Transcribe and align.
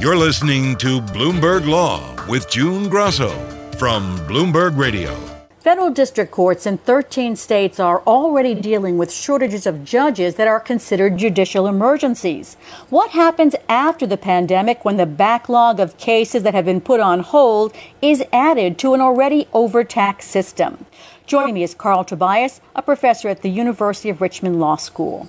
You're 0.00 0.16
listening 0.16 0.76
to 0.76 1.02
Bloomberg 1.02 1.68
Law 1.68 2.16
with 2.26 2.48
June 2.48 2.88
Grosso 2.88 3.28
from 3.76 4.16
Bloomberg 4.20 4.78
Radio. 4.78 5.14
Federal 5.58 5.90
district 5.90 6.30
courts 6.30 6.64
in 6.64 6.78
13 6.78 7.36
states 7.36 7.78
are 7.78 8.00
already 8.06 8.54
dealing 8.54 8.96
with 8.96 9.12
shortages 9.12 9.66
of 9.66 9.84
judges 9.84 10.36
that 10.36 10.48
are 10.48 10.58
considered 10.58 11.18
judicial 11.18 11.66
emergencies. 11.66 12.54
What 12.88 13.10
happens 13.10 13.54
after 13.68 14.06
the 14.06 14.16
pandemic 14.16 14.86
when 14.86 14.96
the 14.96 15.04
backlog 15.04 15.78
of 15.78 15.98
cases 15.98 16.44
that 16.44 16.54
have 16.54 16.64
been 16.64 16.80
put 16.80 17.00
on 17.00 17.20
hold 17.20 17.74
is 18.00 18.24
added 18.32 18.78
to 18.78 18.94
an 18.94 19.02
already 19.02 19.48
overtaxed 19.52 20.30
system? 20.30 20.86
Joining 21.26 21.52
me 21.52 21.62
is 21.62 21.74
Carl 21.74 22.04
Tobias, 22.04 22.62
a 22.74 22.80
professor 22.80 23.28
at 23.28 23.42
the 23.42 23.50
University 23.50 24.08
of 24.08 24.22
Richmond 24.22 24.60
Law 24.60 24.76
School. 24.76 25.28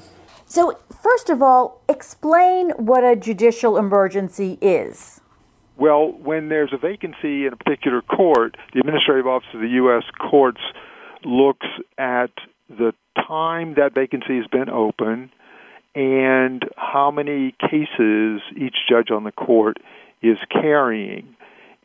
So, 0.51 0.77
first 1.01 1.29
of 1.29 1.41
all, 1.41 1.81
explain 1.87 2.71
what 2.71 3.05
a 3.05 3.15
judicial 3.15 3.77
emergency 3.77 4.57
is. 4.59 5.21
Well, 5.77 6.11
when 6.11 6.49
there's 6.49 6.73
a 6.73 6.77
vacancy 6.77 7.45
in 7.45 7.53
a 7.53 7.55
particular 7.55 8.01
court, 8.01 8.57
the 8.73 8.81
Administrative 8.81 9.27
Office 9.27 9.47
of 9.53 9.61
the 9.61 9.69
U.S. 9.69 10.03
Courts 10.29 10.59
looks 11.23 11.67
at 11.97 12.31
the 12.69 12.91
time 13.15 13.75
that 13.75 13.93
vacancy 13.95 14.35
has 14.35 14.47
been 14.47 14.67
open 14.67 15.31
and 15.95 16.65
how 16.75 17.11
many 17.11 17.55
cases 17.61 18.41
each 18.53 18.75
judge 18.89 19.09
on 19.09 19.23
the 19.23 19.31
court 19.31 19.77
is 20.21 20.35
carrying. 20.51 21.33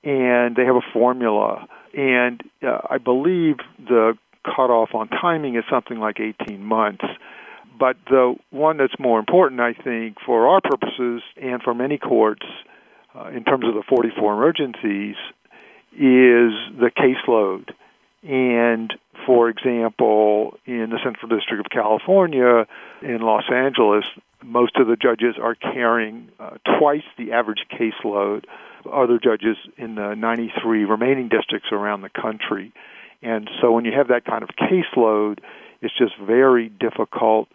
And 0.02 0.56
they 0.56 0.64
have 0.64 0.74
a 0.74 0.92
formula. 0.92 1.68
And 1.96 2.42
uh, 2.66 2.78
I 2.90 2.98
believe 2.98 3.58
the 3.78 4.18
cutoff 4.44 4.88
on 4.92 5.06
timing 5.06 5.54
is 5.54 5.62
something 5.70 6.00
like 6.00 6.18
18 6.18 6.64
months. 6.64 7.04
But 7.78 7.96
the 8.08 8.36
one 8.50 8.76
that's 8.76 8.98
more 8.98 9.18
important, 9.18 9.60
I 9.60 9.74
think, 9.74 10.18
for 10.24 10.48
our 10.48 10.60
purposes 10.60 11.22
and 11.40 11.62
for 11.62 11.74
many 11.74 11.98
courts, 11.98 12.46
uh, 13.14 13.28
in 13.28 13.44
terms 13.44 13.66
of 13.66 13.74
the 13.74 13.82
44 13.88 14.34
emergencies 14.34 15.16
is 15.92 16.52
the 16.78 16.90
caseload. 16.96 17.70
And 18.22 18.92
for 19.26 19.48
example, 19.48 20.58
in 20.64 20.90
the 20.90 20.98
Central 21.02 21.28
District 21.28 21.64
of 21.64 21.70
California, 21.70 22.66
in 23.02 23.20
Los 23.20 23.44
Angeles, 23.50 24.04
most 24.42 24.76
of 24.76 24.86
the 24.86 24.96
judges 24.96 25.36
are 25.40 25.54
carrying 25.54 26.28
uh, 26.38 26.56
twice 26.78 27.04
the 27.16 27.32
average 27.32 27.66
caseload 27.72 28.44
other 28.92 29.18
judges 29.18 29.56
in 29.76 29.96
the 29.96 30.14
93 30.14 30.84
remaining 30.84 31.28
districts 31.28 31.70
around 31.72 32.02
the 32.02 32.08
country. 32.08 32.72
And 33.22 33.50
so 33.60 33.72
when 33.72 33.84
you 33.84 33.92
have 33.92 34.08
that 34.08 34.24
kind 34.24 34.42
of 34.42 34.50
caseload, 34.50 35.40
it's 35.80 35.96
just 35.96 36.16
very 36.18 36.68
difficult 36.68 37.48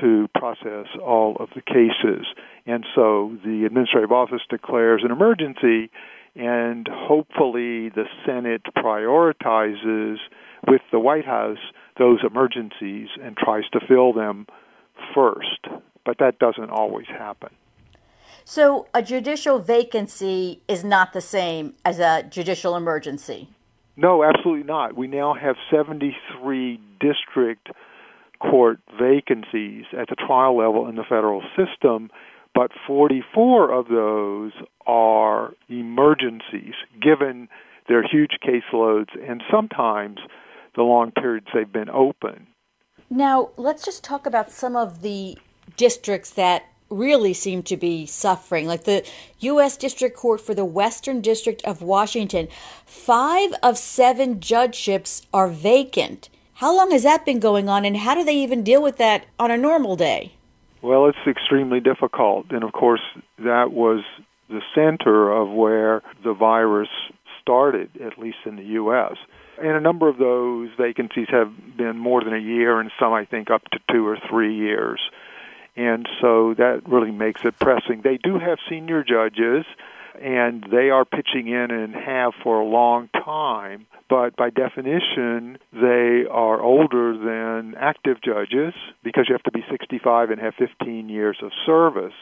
to 0.00 0.28
process 0.34 0.86
all 1.02 1.36
of 1.40 1.48
the 1.54 1.62
cases. 1.62 2.26
And 2.66 2.84
so 2.94 3.36
the 3.44 3.64
administrative 3.66 4.12
office 4.12 4.42
declares 4.48 5.02
an 5.04 5.10
emergency, 5.10 5.90
and 6.34 6.88
hopefully 6.90 7.88
the 7.88 8.04
Senate 8.24 8.62
prioritizes 8.76 10.16
with 10.66 10.82
the 10.92 10.98
White 10.98 11.24
House 11.24 11.58
those 11.98 12.20
emergencies 12.24 13.08
and 13.22 13.36
tries 13.36 13.64
to 13.72 13.80
fill 13.86 14.12
them 14.12 14.46
first. 15.14 15.66
But 16.04 16.18
that 16.18 16.38
doesn't 16.38 16.70
always 16.70 17.06
happen. 17.06 17.50
So 18.44 18.86
a 18.94 19.02
judicial 19.02 19.58
vacancy 19.58 20.60
is 20.66 20.82
not 20.82 21.12
the 21.12 21.20
same 21.20 21.74
as 21.84 21.98
a 21.98 22.22
judicial 22.22 22.74
emergency? 22.74 23.48
No, 23.96 24.24
absolutely 24.24 24.64
not. 24.64 24.96
We 24.96 25.08
now 25.08 25.34
have 25.34 25.56
73 25.70 26.80
district 27.00 27.68
court 28.40 28.80
vacancies 28.98 29.84
at 29.98 30.08
the 30.08 30.16
trial 30.16 30.56
level 30.56 30.88
in 30.88 30.96
the 30.96 31.04
federal 31.04 31.42
system, 31.56 32.10
but 32.54 32.70
44 32.86 33.72
of 33.72 33.88
those 33.88 34.52
are 34.86 35.52
emergencies, 35.68 36.74
given 37.00 37.48
their 37.88 38.02
huge 38.02 38.38
caseloads 38.42 39.10
and 39.28 39.42
sometimes 39.50 40.18
the 40.76 40.82
long 40.82 41.10
periods 41.10 41.46
they've 41.52 41.72
been 41.72 41.90
open. 41.90 42.46
Now, 43.08 43.50
let's 43.56 43.84
just 43.84 44.04
talk 44.04 44.26
about 44.26 44.50
some 44.50 44.76
of 44.76 45.02
the 45.02 45.36
districts 45.76 46.30
that 46.30 46.64
really 46.88 47.32
seem 47.34 47.62
to 47.62 47.76
be 47.76 48.06
suffering, 48.06 48.66
like 48.66 48.84
the 48.84 49.06
U.S. 49.40 49.76
District 49.76 50.16
Court 50.16 50.40
for 50.40 50.54
the 50.54 50.64
Western 50.64 51.20
District 51.20 51.62
of 51.64 51.82
Washington. 51.82 52.48
Five 52.84 53.52
of 53.62 53.78
seven 53.78 54.40
judgeships 54.40 55.26
are 55.32 55.48
vacant. 55.48 56.28
How 56.60 56.76
long 56.76 56.90
has 56.90 57.04
that 57.04 57.24
been 57.24 57.40
going 57.40 57.70
on, 57.70 57.86
and 57.86 57.96
how 57.96 58.14
do 58.14 58.22
they 58.22 58.36
even 58.36 58.62
deal 58.62 58.82
with 58.82 58.98
that 58.98 59.24
on 59.38 59.50
a 59.50 59.56
normal 59.56 59.96
day? 59.96 60.34
Well, 60.82 61.06
it's 61.06 61.26
extremely 61.26 61.80
difficult. 61.80 62.50
And 62.50 62.62
of 62.62 62.72
course, 62.72 63.00
that 63.38 63.72
was 63.72 64.04
the 64.50 64.60
center 64.74 65.32
of 65.32 65.48
where 65.48 66.02
the 66.22 66.34
virus 66.34 66.90
started, 67.40 67.88
at 68.04 68.18
least 68.18 68.36
in 68.44 68.56
the 68.56 68.64
U.S. 68.74 69.14
And 69.56 69.70
a 69.70 69.80
number 69.80 70.06
of 70.06 70.18
those 70.18 70.68
vacancies 70.76 71.28
have 71.30 71.50
been 71.78 71.96
more 71.96 72.22
than 72.22 72.34
a 72.34 72.38
year, 72.38 72.78
and 72.78 72.90
some, 73.00 73.14
I 73.14 73.24
think, 73.24 73.50
up 73.50 73.62
to 73.72 73.78
two 73.90 74.06
or 74.06 74.18
three 74.28 74.54
years. 74.54 75.00
And 75.76 76.06
so 76.20 76.52
that 76.58 76.82
really 76.86 77.10
makes 77.10 77.42
it 77.42 77.58
pressing. 77.58 78.02
They 78.04 78.18
do 78.18 78.38
have 78.38 78.58
senior 78.68 79.02
judges, 79.02 79.64
and 80.20 80.64
they 80.70 80.90
are 80.90 81.04
pitching 81.04 81.48
in 81.48 81.70
and 81.70 81.94
have 81.94 82.32
for 82.42 82.60
a 82.60 82.66
long 82.66 83.08
time 83.12 83.86
but 84.10 84.34
by 84.34 84.50
definition, 84.50 85.58
they 85.72 86.24
are 86.28 86.60
older 86.60 87.16
than 87.16 87.76
active 87.78 88.16
judges 88.20 88.74
because 89.04 89.26
you 89.28 89.34
have 89.34 89.44
to 89.44 89.52
be 89.52 89.64
65 89.70 90.30
and 90.30 90.40
have 90.40 90.54
15 90.58 91.08
years 91.08 91.38
of 91.40 91.52
service. 91.64 92.12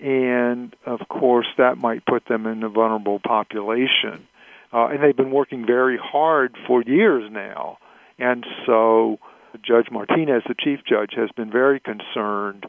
And 0.00 0.74
of 0.84 1.06
course, 1.08 1.46
that 1.56 1.78
might 1.78 2.04
put 2.04 2.26
them 2.28 2.46
in 2.46 2.64
a 2.64 2.68
vulnerable 2.68 3.20
population. 3.24 4.26
Uh, 4.72 4.88
and 4.88 5.04
they've 5.04 5.16
been 5.16 5.30
working 5.30 5.64
very 5.64 5.96
hard 6.02 6.56
for 6.66 6.82
years 6.82 7.30
now. 7.30 7.78
And 8.18 8.44
so 8.66 9.18
Judge 9.64 9.86
Martinez, 9.92 10.42
the 10.48 10.56
chief 10.58 10.80
judge, 10.84 11.12
has 11.16 11.30
been 11.36 11.50
very 11.50 11.78
concerned. 11.78 12.66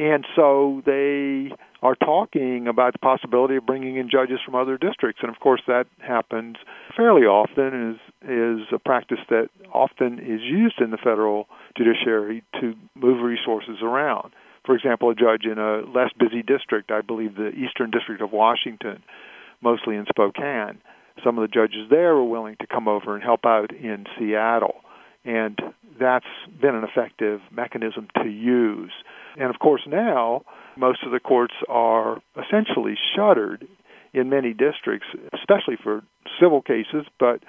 And 0.00 0.26
so 0.34 0.80
they 0.86 1.52
are 1.82 1.94
talking 1.94 2.66
about 2.68 2.94
the 2.94 2.98
possibility 3.00 3.56
of 3.56 3.66
bringing 3.66 3.98
in 3.98 4.08
judges 4.08 4.38
from 4.42 4.54
other 4.54 4.78
districts, 4.78 5.20
and 5.22 5.30
of 5.30 5.38
course 5.40 5.60
that 5.66 5.86
happens 5.98 6.56
fairly 6.96 7.22
often. 7.22 7.92
is 7.92 7.98
is 8.22 8.66
a 8.72 8.78
practice 8.78 9.18
that 9.28 9.50
often 9.74 10.18
is 10.18 10.40
used 10.40 10.80
in 10.80 10.90
the 10.90 10.96
federal 10.96 11.48
judiciary 11.76 12.42
to 12.60 12.74
move 12.94 13.22
resources 13.22 13.82
around. 13.82 14.32
For 14.64 14.74
example, 14.74 15.10
a 15.10 15.14
judge 15.14 15.44
in 15.44 15.58
a 15.58 15.82
less 15.82 16.10
busy 16.18 16.42
district, 16.42 16.90
I 16.90 17.02
believe 17.02 17.34
the 17.34 17.50
Eastern 17.50 17.90
District 17.90 18.22
of 18.22 18.32
Washington, 18.32 19.02
mostly 19.60 19.96
in 19.96 20.06
Spokane, 20.06 20.78
some 21.22 21.36
of 21.36 21.42
the 21.42 21.52
judges 21.52 21.90
there 21.90 22.14
were 22.14 22.24
willing 22.24 22.56
to 22.60 22.66
come 22.66 22.88
over 22.88 23.14
and 23.14 23.22
help 23.22 23.44
out 23.44 23.70
in 23.70 24.06
Seattle. 24.18 24.76
And 25.24 25.58
that's 25.98 26.26
been 26.60 26.74
an 26.74 26.84
effective 26.84 27.40
mechanism 27.50 28.08
to 28.22 28.28
use. 28.28 28.92
And 29.36 29.50
of 29.50 29.58
course, 29.58 29.82
now 29.86 30.42
most 30.76 31.04
of 31.04 31.12
the 31.12 31.20
courts 31.20 31.54
are 31.68 32.20
essentially 32.36 32.94
shuttered 33.14 33.66
in 34.12 34.28
many 34.30 34.52
districts, 34.52 35.06
especially 35.32 35.76
for 35.82 36.02
civil 36.40 36.62
cases, 36.62 37.06
but 37.18 37.40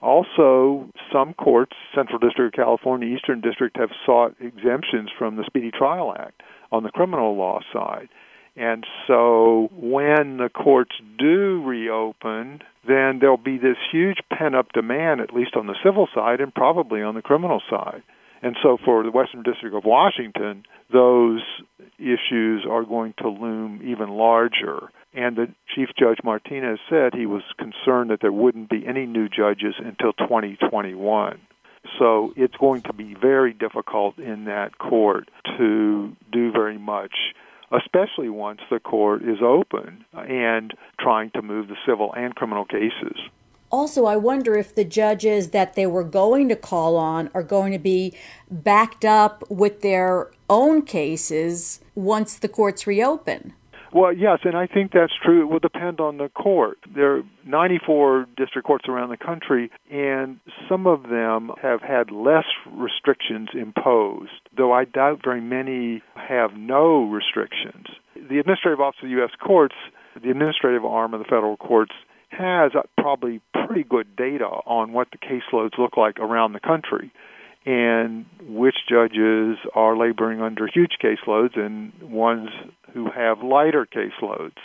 also 0.00 0.88
some 1.10 1.32
courts, 1.34 1.72
Central 1.94 2.18
District 2.18 2.54
of 2.54 2.64
California, 2.64 3.08
Eastern 3.16 3.40
District, 3.40 3.76
have 3.78 3.90
sought 4.04 4.34
exemptions 4.38 5.08
from 5.18 5.36
the 5.36 5.44
Speedy 5.44 5.70
Trial 5.70 6.14
Act 6.16 6.42
on 6.70 6.82
the 6.82 6.90
criminal 6.90 7.36
law 7.36 7.60
side. 7.72 8.08
And 8.56 8.86
so 9.06 9.68
when 9.72 10.36
the 10.36 10.48
courts 10.48 10.92
do 11.18 11.62
reopen, 11.64 12.62
then 12.86 13.18
there'll 13.20 13.36
be 13.36 13.58
this 13.58 13.76
huge 13.90 14.18
pent 14.30 14.54
up 14.54 14.72
demand, 14.72 15.20
at 15.20 15.34
least 15.34 15.56
on 15.56 15.66
the 15.66 15.76
civil 15.84 16.08
side 16.14 16.40
and 16.40 16.54
probably 16.54 17.02
on 17.02 17.14
the 17.14 17.22
criminal 17.22 17.60
side. 17.68 18.02
And 18.42 18.56
so 18.62 18.76
for 18.84 19.02
the 19.02 19.10
Western 19.10 19.42
District 19.42 19.74
of 19.74 19.84
Washington, 19.84 20.64
those 20.92 21.40
issues 21.98 22.66
are 22.68 22.84
going 22.84 23.14
to 23.18 23.28
loom 23.28 23.80
even 23.82 24.10
larger. 24.10 24.90
And 25.14 25.36
the 25.36 25.46
Chief 25.74 25.88
Judge 25.98 26.18
Martinez 26.22 26.78
said 26.90 27.14
he 27.14 27.26
was 27.26 27.42
concerned 27.58 28.10
that 28.10 28.20
there 28.20 28.32
wouldn't 28.32 28.68
be 28.68 28.86
any 28.86 29.06
new 29.06 29.28
judges 29.28 29.74
until 29.78 30.12
2021. 30.12 31.40
So 31.98 32.32
it's 32.36 32.56
going 32.56 32.82
to 32.82 32.92
be 32.92 33.14
very 33.14 33.52
difficult 33.52 34.18
in 34.18 34.44
that 34.44 34.78
court 34.78 35.30
to 35.58 36.14
do 36.32 36.52
very 36.52 36.78
much 36.78 37.12
especially 37.70 38.28
once 38.28 38.60
the 38.70 38.80
court 38.80 39.22
is 39.22 39.38
open 39.42 40.04
and 40.12 40.74
trying 40.98 41.30
to 41.30 41.42
move 41.42 41.68
the 41.68 41.76
civil 41.86 42.12
and 42.14 42.34
criminal 42.34 42.64
cases. 42.64 43.18
Also, 43.70 44.04
I 44.04 44.16
wonder 44.16 44.56
if 44.56 44.74
the 44.74 44.84
judges 44.84 45.50
that 45.50 45.74
they 45.74 45.86
were 45.86 46.04
going 46.04 46.48
to 46.48 46.56
call 46.56 46.96
on 46.96 47.28
are 47.34 47.42
going 47.42 47.72
to 47.72 47.78
be 47.78 48.14
backed 48.48 49.04
up 49.04 49.42
with 49.50 49.80
their 49.80 50.30
own 50.48 50.82
cases 50.82 51.80
once 51.96 52.38
the 52.38 52.48
courts 52.48 52.86
reopen. 52.86 53.52
Well, 53.94 54.12
yes, 54.12 54.40
and 54.42 54.56
I 54.56 54.66
think 54.66 54.90
that's 54.92 55.12
true. 55.24 55.42
It 55.42 55.52
will 55.52 55.60
depend 55.60 56.00
on 56.00 56.16
the 56.16 56.28
court. 56.28 56.78
There 56.92 57.18
are 57.18 57.22
94 57.46 58.26
district 58.36 58.66
courts 58.66 58.86
around 58.88 59.10
the 59.10 59.16
country, 59.16 59.70
and 59.88 60.40
some 60.68 60.88
of 60.88 61.04
them 61.04 61.52
have 61.62 61.80
had 61.80 62.10
less 62.10 62.44
restrictions 62.66 63.50
imposed, 63.54 64.32
though 64.56 64.72
I 64.72 64.84
doubt 64.84 65.20
very 65.22 65.40
many 65.40 66.02
have 66.16 66.56
no 66.56 67.04
restrictions. 67.04 67.86
The 68.16 68.40
Administrative 68.40 68.80
Office 68.80 68.98
of 69.00 69.10
the 69.10 69.14
U.S. 69.18 69.30
Courts, 69.40 69.76
the 70.20 70.30
administrative 70.30 70.84
arm 70.84 71.14
of 71.14 71.20
the 71.20 71.26
federal 71.26 71.56
courts, 71.56 71.92
has 72.30 72.72
probably 72.98 73.40
pretty 73.64 73.84
good 73.84 74.16
data 74.16 74.44
on 74.44 74.92
what 74.92 75.06
the 75.12 75.18
caseloads 75.18 75.78
look 75.78 75.96
like 75.96 76.18
around 76.18 76.52
the 76.52 76.60
country 76.60 77.12
and 77.66 78.26
which 78.46 78.76
judges 78.88 79.56
are 79.74 79.96
laboring 79.96 80.40
under 80.40 80.66
huge 80.66 80.98
caseloads 81.02 81.58
and 81.58 81.92
ones 82.02 82.50
who 82.92 83.10
have 83.10 83.42
lighter 83.42 83.86
caseloads. 83.86 84.58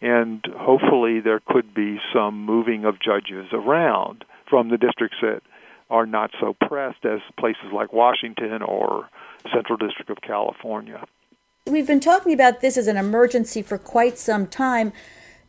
And 0.00 0.44
hopefully, 0.58 1.20
there 1.20 1.40
could 1.46 1.74
be 1.74 1.98
some 2.12 2.44
moving 2.44 2.84
of 2.84 3.00
judges 3.00 3.46
around 3.52 4.24
from 4.48 4.68
the 4.68 4.78
districts 4.78 5.18
that 5.22 5.42
are 5.90 6.06
not 6.06 6.30
so 6.40 6.56
pressed 6.66 7.04
as 7.04 7.20
places 7.38 7.66
like 7.72 7.92
Washington 7.92 8.62
or 8.62 9.08
Central 9.54 9.76
District 9.76 10.10
of 10.10 10.18
California. 10.22 11.04
We've 11.66 11.86
been 11.86 12.00
talking 12.00 12.32
about 12.32 12.60
this 12.60 12.76
as 12.76 12.88
an 12.88 12.96
emergency 12.96 13.62
for 13.62 13.78
quite 13.78 14.18
some 14.18 14.46
time. 14.48 14.92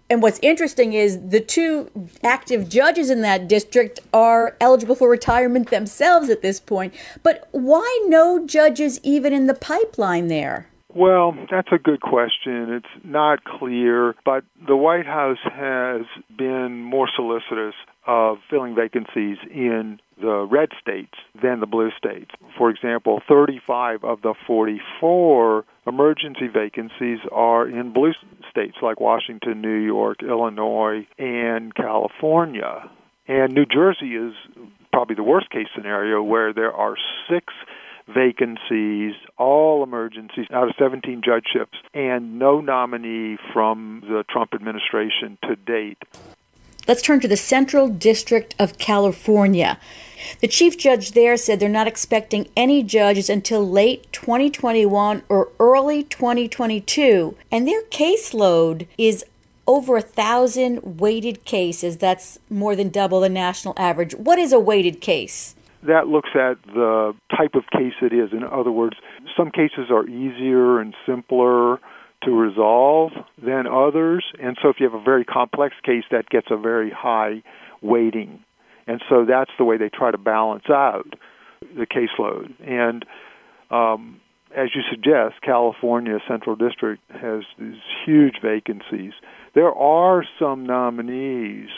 And 0.09 0.21
what's 0.21 0.39
interesting 0.41 0.93
is 0.93 1.29
the 1.29 1.39
two 1.39 1.89
active 2.23 2.69
judges 2.69 3.09
in 3.09 3.21
that 3.21 3.47
district 3.47 3.99
are 4.13 4.55
eligible 4.59 4.95
for 4.95 5.09
retirement 5.09 5.69
themselves 5.69 6.29
at 6.29 6.41
this 6.41 6.59
point. 6.59 6.93
But 7.23 7.47
why 7.51 8.05
no 8.07 8.45
judges 8.45 8.99
even 9.03 9.33
in 9.33 9.47
the 9.47 9.53
pipeline 9.53 10.27
there? 10.27 10.67
Well, 10.95 11.35
that's 11.49 11.69
a 11.71 11.79
good 11.79 12.01
question. 12.01 12.71
It's 12.71 13.03
not 13.03 13.43
clear, 13.43 14.13
but 14.25 14.43
the 14.67 14.75
White 14.75 15.07
House 15.07 15.39
has 15.43 16.01
been 16.37 16.83
more 16.83 17.09
solicitous 17.15 17.73
of 18.05 18.37
filling 18.49 18.75
vacancies 18.75 19.37
in 19.49 19.99
the 20.19 20.47
red 20.49 20.69
states 20.79 21.13
than 21.41 21.59
the 21.59 21.65
blue 21.65 21.91
states. 21.97 22.31
For 22.57 22.69
example, 22.69 23.21
35 23.27 24.03
of 24.03 24.21
the 24.21 24.33
44 24.47 25.65
emergency 25.87 26.47
vacancies 26.47 27.19
are 27.31 27.67
in 27.67 27.93
blue 27.93 28.13
states 28.49 28.77
like 28.81 28.99
Washington, 28.99 29.61
New 29.61 29.79
York, 29.79 30.23
Illinois, 30.23 31.07
and 31.17 31.73
California. 31.75 32.89
And 33.27 33.53
New 33.53 33.65
Jersey 33.65 34.15
is 34.15 34.33
probably 34.91 35.15
the 35.15 35.23
worst 35.23 35.49
case 35.49 35.67
scenario 35.75 36.21
where 36.21 36.53
there 36.53 36.73
are 36.73 36.95
six 37.29 37.53
vacancies, 38.07 39.13
all 39.37 39.83
emergencies 39.83 40.45
out 40.51 40.67
of 40.67 40.75
17 40.77 41.21
judgeships, 41.23 41.77
and 41.93 42.37
no 42.37 42.59
nominee 42.61 43.37
from 43.53 44.01
the 44.03 44.23
Trump 44.29 44.53
administration 44.53 45.37
to 45.43 45.55
date. 45.55 45.97
Let's 46.85 47.01
turn 47.01 47.21
to 47.21 47.29
the 47.29 47.37
Central 47.37 47.87
District 47.87 48.55
of 48.59 48.77
California. 48.77 49.79
The 50.41 50.49
chief 50.49 50.77
judge 50.77 51.13
there 51.13 51.37
said 51.37 51.61
they're 51.61 51.69
not 51.69 51.87
expecting 51.87 52.49
any 52.57 52.83
judges 52.83 53.29
until 53.29 53.65
late 53.65 54.11
2021 54.11 55.23
or 55.29 55.49
early 55.61 56.03
2022, 56.03 57.37
and 57.49 57.65
their 57.65 57.83
caseload 57.83 58.87
is 58.97 59.23
over 59.65 59.95
a 59.95 60.01
thousand 60.01 60.99
weighted 60.99 61.45
cases. 61.45 61.99
That's 61.99 62.37
more 62.49 62.75
than 62.75 62.89
double 62.89 63.21
the 63.21 63.29
national 63.29 63.75
average. 63.77 64.13
What 64.15 64.37
is 64.37 64.51
a 64.51 64.59
weighted 64.59 64.99
case? 64.99 65.55
That 65.83 66.09
looks 66.09 66.31
at 66.35 66.61
the 66.65 67.15
type 67.35 67.55
of 67.55 67.63
case 67.71 67.93
it 68.01 68.11
is. 68.11 68.33
In 68.33 68.43
other 68.43 68.71
words, 68.71 68.97
some 69.37 69.51
cases 69.51 69.89
are 69.89 70.05
easier 70.05 70.79
and 70.79 70.93
simpler 71.05 71.79
to 72.25 72.31
resolve 72.31 73.11
than 73.41 73.67
others. 73.67 74.25
And 74.41 74.57
so 74.61 74.69
if 74.69 74.77
you 74.79 74.89
have 74.89 74.99
a 74.99 75.03
very 75.03 75.25
complex 75.25 75.75
case, 75.83 76.03
that 76.11 76.29
gets 76.29 76.47
a 76.49 76.57
very 76.57 76.91
high 76.91 77.43
weighting. 77.81 78.43
And 78.87 79.01
so 79.09 79.25
that's 79.25 79.51
the 79.57 79.63
way 79.63 79.77
they 79.77 79.89
try 79.89 80.11
to 80.11 80.17
balance 80.17 80.65
out 80.69 81.13
the 81.61 81.85
caseload. 81.85 82.53
And 82.61 83.05
um, 83.71 84.19
as 84.55 84.69
you 84.75 84.81
suggest, 84.89 85.41
California 85.41 86.19
Central 86.27 86.55
District 86.55 87.01
has 87.09 87.43
these 87.57 87.79
huge 88.05 88.35
vacancies. 88.41 89.13
There 89.55 89.73
are 89.73 90.23
some 90.39 90.65
nominees 90.65 91.69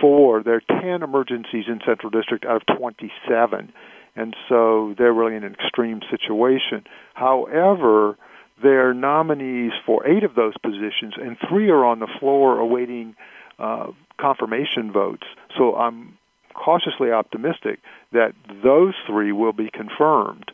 for, 0.00 0.42
there 0.42 0.56
are 0.56 0.80
10 0.80 1.02
emergencies 1.02 1.64
in 1.68 1.80
Central 1.86 2.10
District 2.10 2.44
out 2.44 2.62
of 2.68 2.76
27. 2.76 3.72
And 4.14 4.36
so 4.48 4.94
they're 4.98 5.12
really 5.12 5.36
in 5.36 5.44
an 5.44 5.54
extreme 5.54 6.00
situation. 6.10 6.84
However, 7.14 8.16
they're 8.62 8.94
nominees 8.94 9.72
for 9.84 10.06
eight 10.06 10.24
of 10.24 10.34
those 10.34 10.54
positions, 10.62 11.14
and 11.20 11.36
three 11.48 11.70
are 11.70 11.84
on 11.84 11.98
the 11.98 12.08
floor 12.20 12.58
awaiting 12.58 13.14
uh, 13.58 13.88
confirmation 14.18 14.92
votes. 14.92 15.26
So 15.56 15.74
I'm 15.76 16.18
cautiously 16.54 17.10
optimistic 17.10 17.80
that 18.12 18.34
those 18.62 18.94
three 19.06 19.32
will 19.32 19.52
be 19.52 19.70
confirmed 19.70 20.52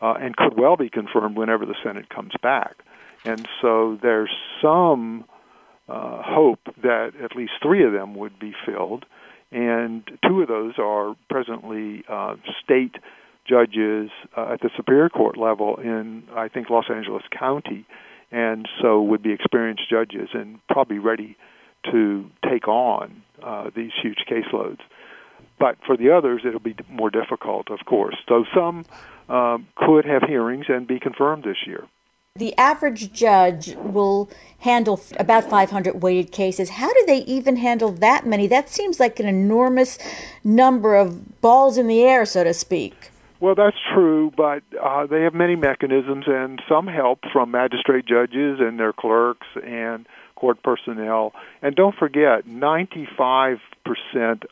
uh, 0.00 0.14
and 0.20 0.36
could 0.36 0.58
well 0.58 0.76
be 0.76 0.88
confirmed 0.88 1.36
whenever 1.36 1.66
the 1.66 1.74
Senate 1.82 2.08
comes 2.08 2.32
back. 2.42 2.76
And 3.24 3.46
so 3.60 3.98
there's 4.00 4.30
some 4.62 5.24
uh, 5.88 6.22
hope 6.22 6.60
that 6.82 7.12
at 7.22 7.36
least 7.36 7.52
three 7.62 7.84
of 7.84 7.92
them 7.92 8.14
would 8.14 8.38
be 8.38 8.54
filled, 8.64 9.04
and 9.52 10.02
two 10.26 10.42
of 10.42 10.48
those 10.48 10.74
are 10.78 11.16
presently 11.28 12.04
uh, 12.08 12.36
state 12.62 12.94
judges 13.50 14.10
uh, 14.36 14.52
at 14.52 14.60
the 14.60 14.70
Superior 14.76 15.08
Court 15.08 15.36
level 15.36 15.76
in, 15.76 16.22
I 16.34 16.48
think, 16.48 16.70
Los 16.70 16.84
Angeles 16.88 17.24
County, 17.36 17.84
and 18.30 18.68
so 18.80 19.02
would 19.02 19.22
be 19.22 19.32
experienced 19.32 19.90
judges 19.90 20.28
and 20.32 20.60
probably 20.68 20.98
ready 20.98 21.36
to 21.90 22.30
take 22.48 22.68
on 22.68 23.22
uh, 23.42 23.70
these 23.74 23.90
huge 24.00 24.24
caseloads. 24.30 24.80
But 25.58 25.76
for 25.84 25.96
the 25.96 26.10
others, 26.10 26.42
it'll 26.46 26.60
be 26.60 26.76
more 26.88 27.10
difficult, 27.10 27.70
of 27.70 27.80
course. 27.84 28.16
So 28.28 28.44
some 28.54 28.84
um, 29.28 29.66
could 29.76 30.04
have 30.04 30.22
hearings 30.22 30.66
and 30.68 30.86
be 30.86 31.00
confirmed 31.00 31.44
this 31.44 31.66
year. 31.66 31.84
The 32.36 32.56
average 32.56 33.12
judge 33.12 33.74
will 33.76 34.30
handle 34.60 35.00
about 35.18 35.50
500 35.50 36.00
weighted 36.00 36.30
cases. 36.30 36.70
How 36.70 36.92
do 36.92 37.04
they 37.06 37.18
even 37.24 37.56
handle 37.56 37.90
that 37.90 38.24
many? 38.24 38.46
That 38.46 38.68
seems 38.68 39.00
like 39.00 39.18
an 39.18 39.26
enormous 39.26 39.98
number 40.44 40.94
of 40.94 41.40
balls 41.40 41.76
in 41.76 41.88
the 41.88 42.02
air, 42.02 42.24
so 42.24 42.44
to 42.44 42.54
speak. 42.54 43.10
Well, 43.40 43.54
that's 43.54 43.76
true, 43.94 44.30
but 44.36 44.62
uh, 44.80 45.06
they 45.06 45.22
have 45.22 45.32
many 45.32 45.56
mechanisms 45.56 46.26
and 46.26 46.60
some 46.68 46.86
help 46.86 47.20
from 47.32 47.50
magistrate 47.50 48.04
judges 48.04 48.60
and 48.60 48.78
their 48.78 48.92
clerks 48.92 49.46
and 49.64 50.06
court 50.36 50.62
personnel. 50.62 51.32
And 51.62 51.74
don't 51.74 51.94
forget, 51.94 52.46
95% 52.46 53.58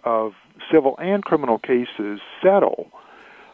of 0.04 0.33
civil 0.73 0.97
and 0.99 1.23
criminal 1.23 1.59
cases 1.59 2.21
settle. 2.42 2.90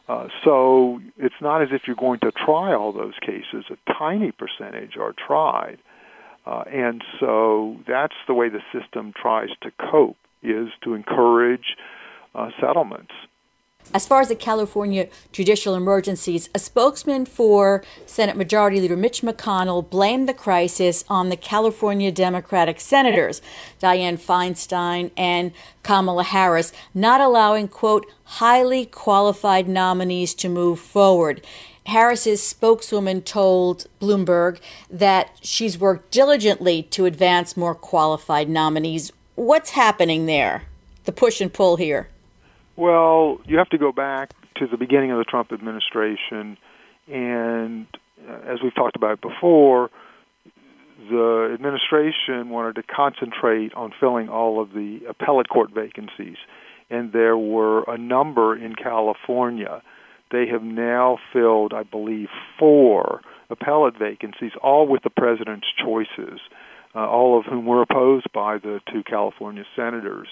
Uh, 0.08 0.28
so 0.44 1.00
it's 1.16 1.34
not 1.40 1.62
as 1.62 1.68
if 1.72 1.82
you're 1.88 1.96
going 1.96 2.20
to 2.20 2.30
try 2.30 2.72
all 2.72 2.92
those 2.92 3.14
cases. 3.20 3.64
A 3.70 3.92
tiny 3.92 4.30
percentage 4.30 4.96
are 4.96 5.14
tried. 5.14 5.78
Uh, 6.46 6.62
and 6.70 7.02
so 7.18 7.76
that's 7.88 8.14
the 8.28 8.34
way 8.34 8.50
the 8.50 8.62
system 8.72 9.12
tries 9.20 9.48
to 9.62 9.72
cope, 9.80 10.18
is 10.44 10.68
to 10.84 10.94
encourage 10.94 11.76
uh, 12.36 12.50
settlements. 12.60 13.12
As 13.92 14.06
far 14.06 14.20
as 14.20 14.28
the 14.28 14.34
California 14.34 15.08
judicial 15.30 15.74
emergencies, 15.74 16.48
a 16.54 16.58
spokesman 16.58 17.26
for 17.26 17.84
Senate 18.06 18.36
Majority 18.36 18.80
Leader 18.80 18.96
Mitch 18.96 19.22
McConnell 19.22 19.88
blamed 19.88 20.28
the 20.28 20.34
crisis 20.34 21.04
on 21.08 21.28
the 21.28 21.36
California 21.36 22.10
Democratic 22.10 22.80
senators, 22.80 23.40
Dianne 23.80 24.18
Feinstein 24.18 25.10
and 25.16 25.52
Kamala 25.82 26.24
Harris, 26.24 26.72
not 26.92 27.20
allowing, 27.20 27.68
quote, 27.68 28.06
highly 28.24 28.86
qualified 28.86 29.68
nominees 29.68 30.34
to 30.34 30.48
move 30.48 30.80
forward. 30.80 31.40
Harris's 31.86 32.42
spokeswoman 32.42 33.20
told 33.22 33.86
Bloomberg 34.00 34.58
that 34.88 35.30
she's 35.42 35.78
worked 35.78 36.10
diligently 36.10 36.82
to 36.84 37.04
advance 37.04 37.56
more 37.56 37.74
qualified 37.74 38.48
nominees. 38.48 39.12
What's 39.34 39.70
happening 39.70 40.26
there? 40.26 40.62
The 41.04 41.12
push 41.12 41.40
and 41.40 41.52
pull 41.52 41.76
here. 41.76 42.08
Well, 42.76 43.38
you 43.47 43.59
have 43.59 43.69
to 43.71 43.78
go 43.78 43.93
back 43.93 44.31
to 44.57 44.66
the 44.66 44.76
beginning 44.76 45.12
of 45.12 45.19
the 45.19 45.25
Trump 45.25 45.52
administration, 45.52 46.59
and 47.07 47.87
uh, 48.28 48.33
as 48.52 48.59
we've 48.62 48.75
talked 48.75 48.97
about 48.97 49.21
before, 49.21 49.90
the 51.09 51.50
administration 51.54 52.50
wanted 52.50 52.76
to 52.76 52.83
concentrate 52.83 53.75
on 53.75 53.93
filling 54.00 54.28
all 54.28 54.61
of 54.61 54.73
the 54.73 55.00
appellate 55.09 55.49
court 55.49 55.71
vacancies, 55.73 56.37
and 56.90 57.12
there 57.12 57.37
were 57.37 57.85
a 57.85 57.97
number 57.97 58.57
in 58.57 58.75
California. 58.75 59.81
They 60.33 60.47
have 60.49 60.62
now 60.62 61.19
filled, 61.33 61.73
I 61.73 61.85
believe, 61.85 62.28
four 62.59 63.21
appellate 63.50 63.99
vacancies, 63.99 64.52
all 64.62 64.88
with 64.88 65.02
the 65.04 65.11
president's 65.11 65.66
choices, 65.78 66.40
uh, 66.95 67.07
all 67.07 67.38
of 67.38 67.45
whom 67.45 67.66
were 67.66 67.83
opposed 67.83 68.33
by 68.33 68.59
the 68.59 68.81
two 68.93 69.04
California 69.04 69.64
senators. 69.76 70.28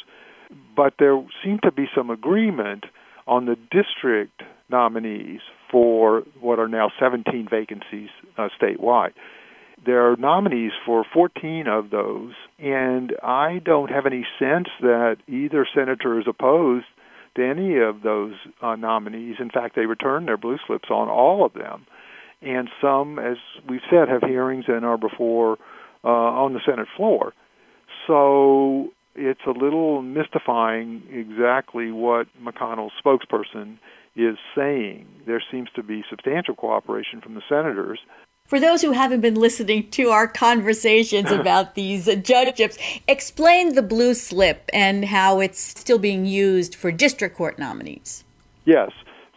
But 0.77 0.95
there 0.99 1.23
seemed 1.45 1.63
to 1.63 1.73
be 1.73 1.87
some 1.95 2.11
agreement 2.11 2.85
on 3.27 3.47
the 3.47 3.57
district 3.71 4.43
nominees 4.69 5.41
for 5.71 6.23
what 6.41 6.59
are 6.59 6.69
now 6.69 6.91
17 7.01 7.49
vacancies 7.51 8.11
uh, 8.37 8.49
statewide. 8.61 9.13
There 9.85 10.11
are 10.11 10.17
nominees 10.17 10.73
for 10.87 11.05
14 11.13 11.67
of 11.67 11.91
those, 11.91 12.35
and 12.59 13.13
I 13.23 13.61
don't 13.65 13.91
have 13.91 14.07
any 14.07 14.25
sense 14.39 14.69
that 14.81 15.17
either 15.27 15.67
senator 15.75 16.21
is 16.21 16.27
opposed 16.29 16.87
to 17.35 17.45
any 17.45 17.79
of 17.79 18.03
those 18.03 18.35
uh, 18.61 18.77
nominees. 18.77 19.37
In 19.41 19.51
fact, 19.51 19.75
they 19.75 19.87
returned 19.87 20.29
their 20.29 20.37
blue 20.37 20.59
slips 20.67 20.89
on 20.91 21.09
all 21.09 21.45
of 21.45 21.55
them. 21.55 21.87
And 22.43 22.69
some, 22.81 23.19
as 23.19 23.39
we've 23.69 23.81
said, 23.91 24.09
have 24.09 24.23
hearings 24.23 24.67
and 24.69 24.85
are 24.85 24.99
before 24.99 25.59
uh, 26.05 26.09
on 26.09 26.53
the 26.53 26.61
Senate 26.67 26.89
floor. 26.97 27.33
So 28.07 28.93
it's 29.15 29.41
a 29.47 29.51
little 29.51 30.03
mystifying 30.03 31.03
exactly 31.11 31.91
what 31.91 32.27
McConnell's 32.43 32.93
spokesperson 33.05 33.79
is 34.17 34.37
saying. 34.55 35.07
There 35.27 35.43
seems 35.51 35.69
to 35.75 35.83
be 35.83 36.05
substantial 36.09 36.55
cooperation 36.55 37.21
from 37.21 37.35
the 37.35 37.43
senators. 37.49 38.01
For 38.47 38.61
those 38.61 38.83
who 38.83 38.93
haven't 38.93 39.21
been 39.21 39.37
listening 39.37 39.89
to 39.91 40.11
our 40.11 40.29
conversations 40.29 41.31
about 41.31 41.75
these 41.75 42.07
judgeships, 42.23 42.79
explain 43.09 43.75
the 43.75 43.83
blue 43.83 44.15
slip 44.15 44.69
and 44.73 45.05
how 45.07 45.41
it's 45.41 45.61
still 45.61 45.99
being 45.99 46.27
used 46.27 46.75
for 46.75 46.93
district 46.93 47.37
court 47.37 47.59
nominees. 47.59 48.25
Yes, 48.65 48.91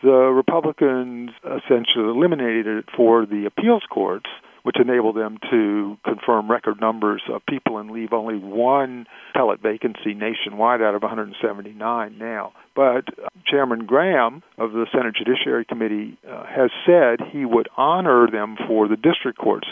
the 0.04 0.12
Republicans 0.12 1.32
essentially 1.44 2.06
eliminated 2.06 2.68
it 2.68 2.86
for 2.96 3.26
the 3.26 3.46
appeals 3.46 3.84
courts 3.90 4.30
which 4.66 4.78
enabled 4.80 5.16
them 5.16 5.38
to 5.52 5.96
confirm 6.04 6.50
record 6.50 6.82
numbers 6.82 7.22
of 7.32 7.46
people 7.48 7.78
and 7.78 7.92
leave 7.92 8.14
only 8.14 8.36
one 8.36 9.06
appellate 9.30 9.62
vacancy 9.62 10.16
nationwide 10.16 10.82
out 10.82 10.96
of 10.96 11.04
179 11.04 12.18
now. 12.18 12.52
But 12.76 13.06
uh, 13.10 13.30
Chairman 13.46 13.86
Graham 13.86 14.42
of 14.58 14.72
the 14.72 14.88
Senate 14.92 15.14
Judiciary 15.16 15.66
Committee 15.66 16.18
uh, 16.28 16.46
has 16.48 16.72
said 16.84 17.20
he 17.32 17.46
would 17.46 17.70
honor 17.78 18.26
them 18.32 18.58
for 18.68 18.88
the 18.88 18.96
district 18.96 19.38
courts. 19.38 19.68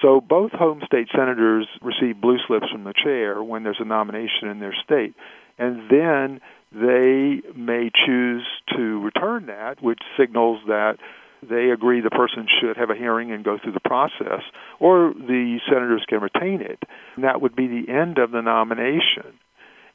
So 0.00 0.22
both 0.22 0.52
home 0.52 0.80
state 0.86 1.08
senators 1.14 1.68
receive 1.82 2.18
blue 2.18 2.38
slips 2.46 2.70
from 2.72 2.84
the 2.84 2.94
chair 2.94 3.42
when 3.42 3.64
there's 3.64 3.80
a 3.80 3.84
nomination 3.84 4.48
in 4.48 4.60
their 4.60 4.74
state. 4.82 5.14
And 5.58 5.90
then 5.90 6.40
they 6.72 7.42
may 7.54 7.90
choose 8.06 8.46
to 8.74 9.00
return 9.02 9.46
that, 9.46 9.82
which 9.82 10.00
signals 10.18 10.60
that 10.68 10.96
they 11.42 11.70
agree 11.70 12.00
the 12.00 12.10
person 12.10 12.46
should 12.60 12.76
have 12.76 12.90
a 12.90 12.94
hearing 12.94 13.32
and 13.32 13.44
go 13.44 13.58
through 13.62 13.72
the 13.72 13.80
process, 13.80 14.42
or 14.80 15.12
the 15.14 15.58
senators 15.68 16.04
can 16.08 16.20
retain 16.20 16.60
it. 16.60 16.82
And 17.14 17.24
that 17.24 17.40
would 17.40 17.54
be 17.54 17.66
the 17.66 17.92
end 17.92 18.18
of 18.18 18.30
the 18.30 18.40
nomination. 18.40 19.38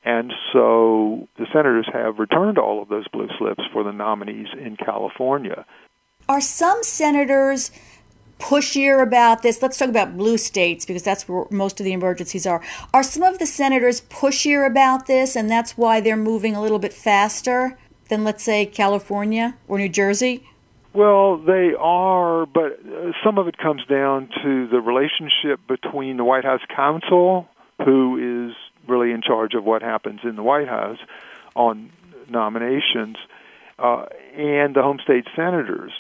And 0.06 0.34
so 0.52 1.28
the 1.38 1.46
senators 1.54 1.88
have 1.94 2.20
returned 2.20 2.58
all 2.58 2.82
of 2.82 2.90
those 2.90 3.08
blue 3.08 3.30
slips 3.38 3.64
for 3.72 3.84
the 3.84 3.94
nominees 3.94 4.48
in 4.54 4.76
California. 4.76 5.66
Are 6.28 6.42
some 6.42 6.84
senators 6.84 7.72
pushier 8.40 9.02
about 9.02 9.42
this? 9.44 9.62
Let's 9.62 9.78
talk 9.78 9.90
about 9.90 10.18
blue 10.18 10.38
states 10.38 10.86
because 10.86 11.04
that's 11.04 11.28
where 11.28 11.46
most 11.50 11.80
of 11.80 11.86
the 11.86 11.94
emergencies 11.94 12.46
are. 12.46 12.62
Are 12.94 13.04
some 13.04 13.24
of 13.24 13.40
the 13.40 13.46
senators 13.46 14.02
pushier 14.02 14.68
about 14.68 15.08
this 15.08 15.36
and 15.36 15.50
that's 15.50 15.78
why 15.78 16.02
they're 16.02 16.18
moving 16.18 16.56
a 16.56 16.62
little 16.62 16.80
bit 16.80 16.94
faster 16.94 17.78
than, 18.10 18.26
let's 18.26 18.44
say, 18.44 18.66
California 18.66 19.56
or 19.68 19.78
New 19.78 19.90
Jersey? 19.90 20.46
Well, 20.94 21.38
they 21.38 21.72
are, 21.78 22.46
but 22.46 22.80
uh, 22.86 23.12
some 23.24 23.40
of 23.40 23.48
it 23.48 23.58
comes 23.58 23.84
down 23.88 24.30
to 24.44 24.68
the 24.68 24.80
relationship 24.80 25.60
between 25.68 26.18
the 26.18 26.24
White 26.24 26.46
House 26.46 26.62
counsel, 26.76 27.48
who 27.84 28.50
is 28.50 28.56
really 28.88 29.12
in 29.12 29.24
charge 29.24 29.56
of 29.56 29.64
what 29.64 29.82
happens 29.82 30.20
in 30.24 30.36
the 30.36 30.44
White 30.44 30.68
House 30.68 31.00
on 31.56 31.90
nominations, 32.30 33.18
uh, 33.80 34.06
and 34.38 34.76
the 34.76 34.84
home 34.84 35.00
state 35.04 35.26
senators. 35.36 35.92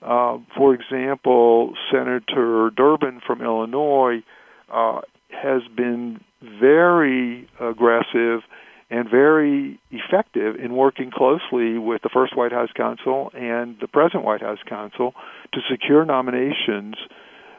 Uh, 0.00 0.38
for 0.56 0.74
example, 0.74 1.74
Senator 1.90 2.70
Durbin 2.70 3.20
from 3.26 3.42
Illinois 3.42 4.22
uh, 4.70 5.00
has 5.30 5.62
been 5.74 6.20
very 6.40 7.48
aggressive 7.58 8.42
and 8.90 9.08
very 9.10 9.80
effective 9.90 10.56
in 10.56 10.74
working 10.74 11.10
closely 11.10 11.78
with 11.78 12.02
the 12.02 12.10
first 12.12 12.36
White 12.36 12.52
House 12.52 12.70
counsel 12.76 13.30
and 13.34 13.76
the 13.80 13.88
present 13.88 14.24
White 14.24 14.42
House 14.42 14.60
counsel 14.68 15.14
to 15.52 15.60
secure 15.70 16.04
nominations 16.04 16.94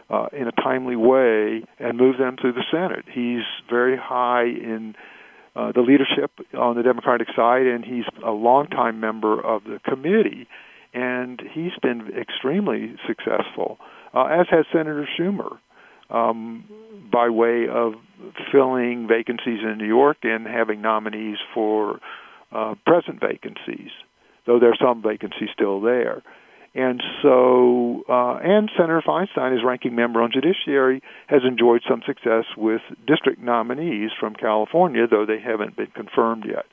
uh, 0.10 0.28
in 0.32 0.48
a 0.48 0.54
timely 0.54 0.96
way 0.96 1.64
and 1.80 1.98
move 1.98 2.18
them 2.18 2.38
through 2.40 2.54
the 2.54 2.64
Senate. 2.72 3.06
He's 3.12 3.44
very 3.70 3.98
high 3.98 4.46
in 4.46 4.96
uh, 5.56 5.74
the 5.74 5.82
leadership 5.82 6.32
on 6.58 6.78
the 6.78 6.84
Democratic 6.84 7.28
side, 7.36 7.66
and 7.66 7.84
he's 7.84 8.06
a 8.24 8.32
longtime 8.32 9.00
member 9.00 9.42
of 9.42 9.64
the 9.66 9.80
committee, 9.84 10.48
and 10.94 11.42
he's 11.52 11.74
been 11.82 12.10
extremely 12.18 12.96
successful, 13.06 13.80
uh, 14.14 14.26
as 14.26 14.48
has 14.50 14.66
Senator 14.72 15.08
Schumer 15.20 15.58
um, 16.10 16.66
by 17.12 17.30
way 17.30 17.68
of 17.70 17.94
filling 18.52 19.08
vacancies 19.08 19.60
in 19.64 19.78
New 19.78 19.88
York 19.88 20.18
and 20.24 20.46
having 20.48 20.82
nominees 20.82 21.38
for 21.54 22.00
uh, 22.52 22.76
present 22.86 23.20
vacancies, 23.20 23.92
though 24.46 24.60
there 24.60 24.70
are 24.70 24.78
some 24.82 25.02
vacancies 25.02 25.50
still 25.54 25.82
there. 25.82 26.24
And 26.74 27.02
so, 27.24 28.04
uh, 28.08 28.38
and 28.38 28.70
Senator 28.78 29.02
Feinstein, 29.06 29.58
as 29.58 29.64
ranking 29.66 29.96
member 29.96 30.22
on 30.22 30.32
Judiciary, 30.32 31.02
has 31.28 31.42
enjoyed 31.48 31.82
some 31.90 32.04
success 32.06 32.46
with 32.56 32.82
district 33.08 33.42
nominees 33.42 34.12
from 34.20 34.36
California, 34.36 35.08
though 35.10 35.26
they 35.26 35.40
haven't 35.40 35.76
been 35.76 35.88
confirmed 35.88 36.46
yet. 36.48 36.66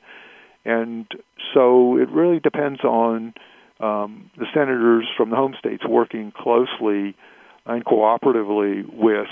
And 0.63 1.07
so 1.53 1.97
it 1.97 2.09
really 2.09 2.39
depends 2.39 2.81
on 2.83 3.33
um, 3.79 4.29
the 4.37 4.45
senators 4.53 5.05
from 5.17 5.31
the 5.31 5.35
home 5.35 5.55
states 5.57 5.83
working 5.87 6.31
closely 6.35 7.15
and 7.65 7.83
cooperatively 7.85 8.87
with 8.93 9.27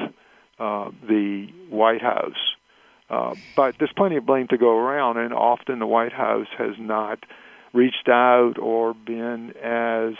uh, 0.59 0.91
the 1.07 1.47
White 1.69 2.01
House. 2.01 2.55
Uh, 3.09 3.35
but 3.55 3.75
there's 3.77 3.93
plenty 3.95 4.15
of 4.15 4.25
blame 4.25 4.47
to 4.47 4.57
go 4.57 4.75
around, 4.75 5.17
and 5.17 5.33
often 5.33 5.79
the 5.79 5.87
White 5.87 6.13
House 6.13 6.47
has 6.57 6.75
not 6.79 7.19
reached 7.73 8.07
out 8.07 8.57
or 8.59 8.93
been 8.93 9.51
as 9.61 10.13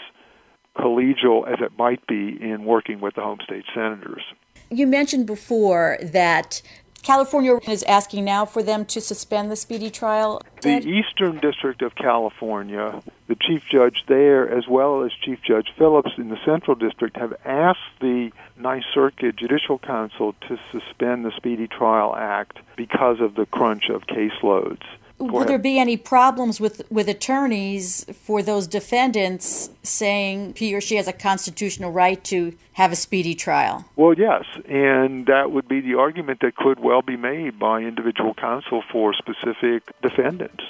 collegial 0.76 1.46
as 1.48 1.60
it 1.60 1.72
might 1.78 2.06
be 2.06 2.36
in 2.40 2.64
working 2.64 3.00
with 3.00 3.14
the 3.14 3.20
home 3.20 3.38
state 3.42 3.64
senators. 3.74 4.22
You 4.70 4.86
mentioned 4.86 5.26
before 5.26 5.98
that 6.02 6.62
California 7.04 7.58
is 7.68 7.82
asking 7.82 8.24
now 8.24 8.46
for 8.46 8.62
them 8.62 8.86
to 8.86 9.00
suspend 9.00 9.50
the 9.50 9.56
speedy 9.56 9.90
trial. 9.90 10.40
The 10.62 10.78
Eastern 10.78 11.38
District 11.38 11.82
of 11.82 11.94
California, 11.94 13.02
the 13.28 13.36
chief 13.36 13.62
judge 13.70 14.04
there, 14.08 14.50
as 14.50 14.66
well 14.66 15.04
as 15.04 15.12
Chief 15.12 15.38
Judge 15.46 15.68
Phillips 15.76 16.12
in 16.16 16.30
the 16.30 16.38
Central 16.46 16.74
District, 16.74 17.14
have 17.18 17.34
asked 17.44 18.00
the 18.00 18.30
Ninth 18.56 18.86
Circuit 18.94 19.36
Judicial 19.36 19.78
Council 19.78 20.34
to 20.48 20.58
suspend 20.72 21.26
the 21.26 21.32
Speedy 21.36 21.68
Trial 21.68 22.16
Act 22.16 22.58
because 22.74 23.20
of 23.20 23.34
the 23.34 23.44
crunch 23.44 23.90
of 23.90 24.06
caseloads. 24.06 24.82
Will 25.18 25.44
there 25.44 25.58
be 25.58 25.78
any 25.78 25.96
problems 25.96 26.60
with, 26.60 26.82
with 26.90 27.08
attorneys 27.08 28.04
for 28.24 28.42
those 28.42 28.66
defendants 28.66 29.70
saying 29.82 30.54
he 30.56 30.74
or 30.74 30.80
she 30.80 30.96
has 30.96 31.06
a 31.06 31.12
constitutional 31.12 31.92
right 31.92 32.22
to 32.24 32.54
have 32.72 32.90
a 32.90 32.96
speedy 32.96 33.34
trial? 33.34 33.84
Well, 33.94 34.14
yes, 34.14 34.44
and 34.68 35.26
that 35.26 35.52
would 35.52 35.68
be 35.68 35.80
the 35.80 35.94
argument 35.94 36.40
that 36.40 36.56
could 36.56 36.80
well 36.80 37.00
be 37.00 37.16
made 37.16 37.58
by 37.58 37.82
individual 37.82 38.34
counsel 38.34 38.82
for 38.90 39.14
specific 39.14 39.84
defendants. 40.02 40.64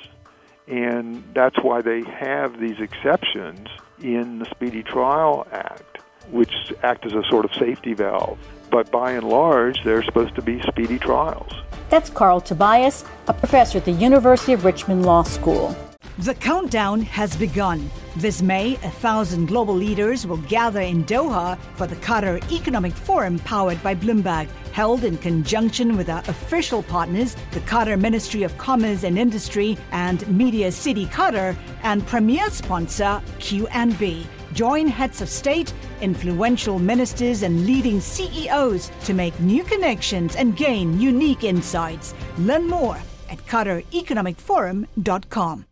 And 0.68 1.24
that's 1.34 1.56
why 1.62 1.80
they 1.80 2.02
have 2.02 2.60
these 2.60 2.80
exceptions 2.80 3.68
in 4.02 4.38
the 4.38 4.46
Speedy 4.46 4.82
Trial 4.82 5.46
Act, 5.52 5.98
which 6.30 6.54
act 6.82 7.06
as 7.06 7.12
a 7.12 7.22
sort 7.28 7.44
of 7.44 7.54
safety 7.54 7.94
valve. 7.94 8.38
But 8.70 8.90
by 8.90 9.12
and 9.12 9.28
large, 9.28 9.82
they're 9.84 10.02
supposed 10.02 10.34
to 10.36 10.42
be 10.42 10.60
speedy 10.62 10.98
trials. 10.98 11.52
That's 11.94 12.10
Carl 12.10 12.40
Tobias, 12.40 13.04
a 13.28 13.32
professor 13.32 13.78
at 13.78 13.84
the 13.84 13.92
University 13.92 14.52
of 14.52 14.64
Richmond 14.64 15.06
Law 15.06 15.22
School. 15.22 15.76
The 16.18 16.34
countdown 16.34 17.02
has 17.02 17.36
begun. 17.36 17.88
This 18.16 18.42
May, 18.42 18.74
a 18.82 18.90
thousand 18.90 19.46
global 19.46 19.76
leaders 19.76 20.26
will 20.26 20.42
gather 20.48 20.80
in 20.80 21.04
Doha 21.04 21.56
for 21.76 21.86
the 21.86 21.94
Qatar 21.94 22.42
Economic 22.50 22.94
Forum 22.94 23.38
powered 23.38 23.80
by 23.80 23.94
Bloomberg, 23.94 24.48
held 24.72 25.04
in 25.04 25.16
conjunction 25.18 25.96
with 25.96 26.08
our 26.08 26.24
official 26.26 26.82
partners, 26.82 27.36
the 27.52 27.60
Qatar 27.60 28.00
Ministry 28.00 28.42
of 28.42 28.58
Commerce 28.58 29.04
and 29.04 29.16
Industry 29.16 29.78
and 29.92 30.26
Media 30.26 30.72
City 30.72 31.06
Qatar, 31.06 31.56
and 31.84 32.04
premier 32.08 32.50
sponsor 32.50 33.22
QNB. 33.38 34.26
Join 34.54 34.86
heads 34.86 35.20
of 35.20 35.28
state, 35.28 35.74
influential 36.00 36.78
ministers, 36.78 37.42
and 37.42 37.66
leading 37.66 38.00
CEOs 38.00 38.92
to 39.04 39.12
make 39.12 39.38
new 39.40 39.64
connections 39.64 40.36
and 40.36 40.56
gain 40.56 41.00
unique 41.00 41.42
insights. 41.42 42.14
Learn 42.38 42.68
more 42.68 42.96
at 43.28 43.38
QatarEconomicForum.com. 43.46 45.64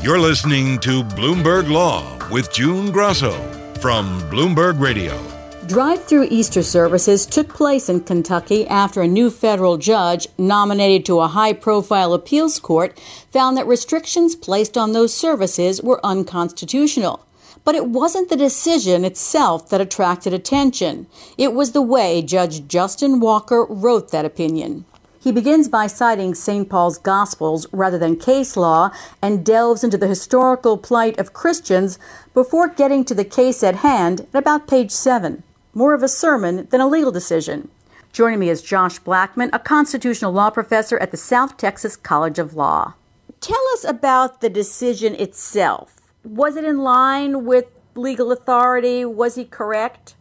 You're 0.00 0.20
listening 0.20 0.78
to 0.80 1.02
Bloomberg 1.02 1.68
Law 1.68 2.16
with 2.30 2.52
June 2.52 2.92
Grosso 2.92 3.32
from 3.80 4.20
Bloomberg 4.30 4.78
Radio. 4.78 5.18
Drive 5.66 6.04
through 6.04 6.28
Easter 6.30 6.62
services 6.62 7.24
took 7.24 7.48
place 7.48 7.88
in 7.88 8.02
Kentucky 8.02 8.66
after 8.66 9.00
a 9.00 9.08
new 9.08 9.30
federal 9.30 9.78
judge, 9.78 10.28
nominated 10.36 11.06
to 11.06 11.20
a 11.20 11.28
high 11.28 11.54
profile 11.54 12.12
appeals 12.12 12.58
court, 12.58 13.00
found 13.30 13.56
that 13.56 13.66
restrictions 13.66 14.36
placed 14.36 14.76
on 14.76 14.92
those 14.92 15.14
services 15.14 15.80
were 15.80 16.04
unconstitutional. 16.04 17.24
But 17.64 17.74
it 17.74 17.86
wasn't 17.86 18.28
the 18.28 18.36
decision 18.36 19.06
itself 19.06 19.70
that 19.70 19.80
attracted 19.80 20.34
attention. 20.34 21.06
It 21.38 21.54
was 21.54 21.72
the 21.72 21.80
way 21.80 22.20
Judge 22.20 22.68
Justin 22.68 23.18
Walker 23.18 23.64
wrote 23.64 24.10
that 24.10 24.26
opinion. 24.26 24.84
He 25.18 25.32
begins 25.32 25.68
by 25.68 25.86
citing 25.86 26.34
St. 26.34 26.68
Paul's 26.68 26.98
Gospels 26.98 27.66
rather 27.72 27.96
than 27.96 28.16
case 28.16 28.58
law 28.58 28.90
and 29.22 29.46
delves 29.46 29.82
into 29.82 29.96
the 29.96 30.08
historical 30.08 30.76
plight 30.76 31.18
of 31.18 31.32
Christians 31.32 31.98
before 32.34 32.68
getting 32.68 33.02
to 33.06 33.14
the 33.14 33.24
case 33.24 33.62
at 33.62 33.76
hand 33.76 34.26
at 34.34 34.40
about 34.40 34.68
page 34.68 34.90
7 34.90 35.42
more 35.74 35.94
of 35.94 36.02
a 36.02 36.08
sermon 36.08 36.66
than 36.70 36.80
a 36.80 36.86
legal 36.86 37.10
decision. 37.10 37.68
Joining 38.12 38.38
me 38.38 38.48
is 38.48 38.62
Josh 38.62 38.98
Blackman, 39.00 39.50
a 39.52 39.58
constitutional 39.58 40.32
law 40.32 40.50
professor 40.50 40.98
at 40.98 41.10
the 41.10 41.16
South 41.16 41.56
Texas 41.56 41.96
College 41.96 42.38
of 42.38 42.54
Law. 42.54 42.94
Tell 43.40 43.62
us 43.72 43.84
about 43.84 44.40
the 44.40 44.48
decision 44.48 45.14
itself. 45.16 46.00
Was 46.24 46.56
it 46.56 46.64
in 46.64 46.78
line 46.78 47.44
with 47.44 47.66
legal 47.96 48.30
authority? 48.30 49.04
Was 49.04 49.34
he 49.34 49.44
correct? 49.44 50.14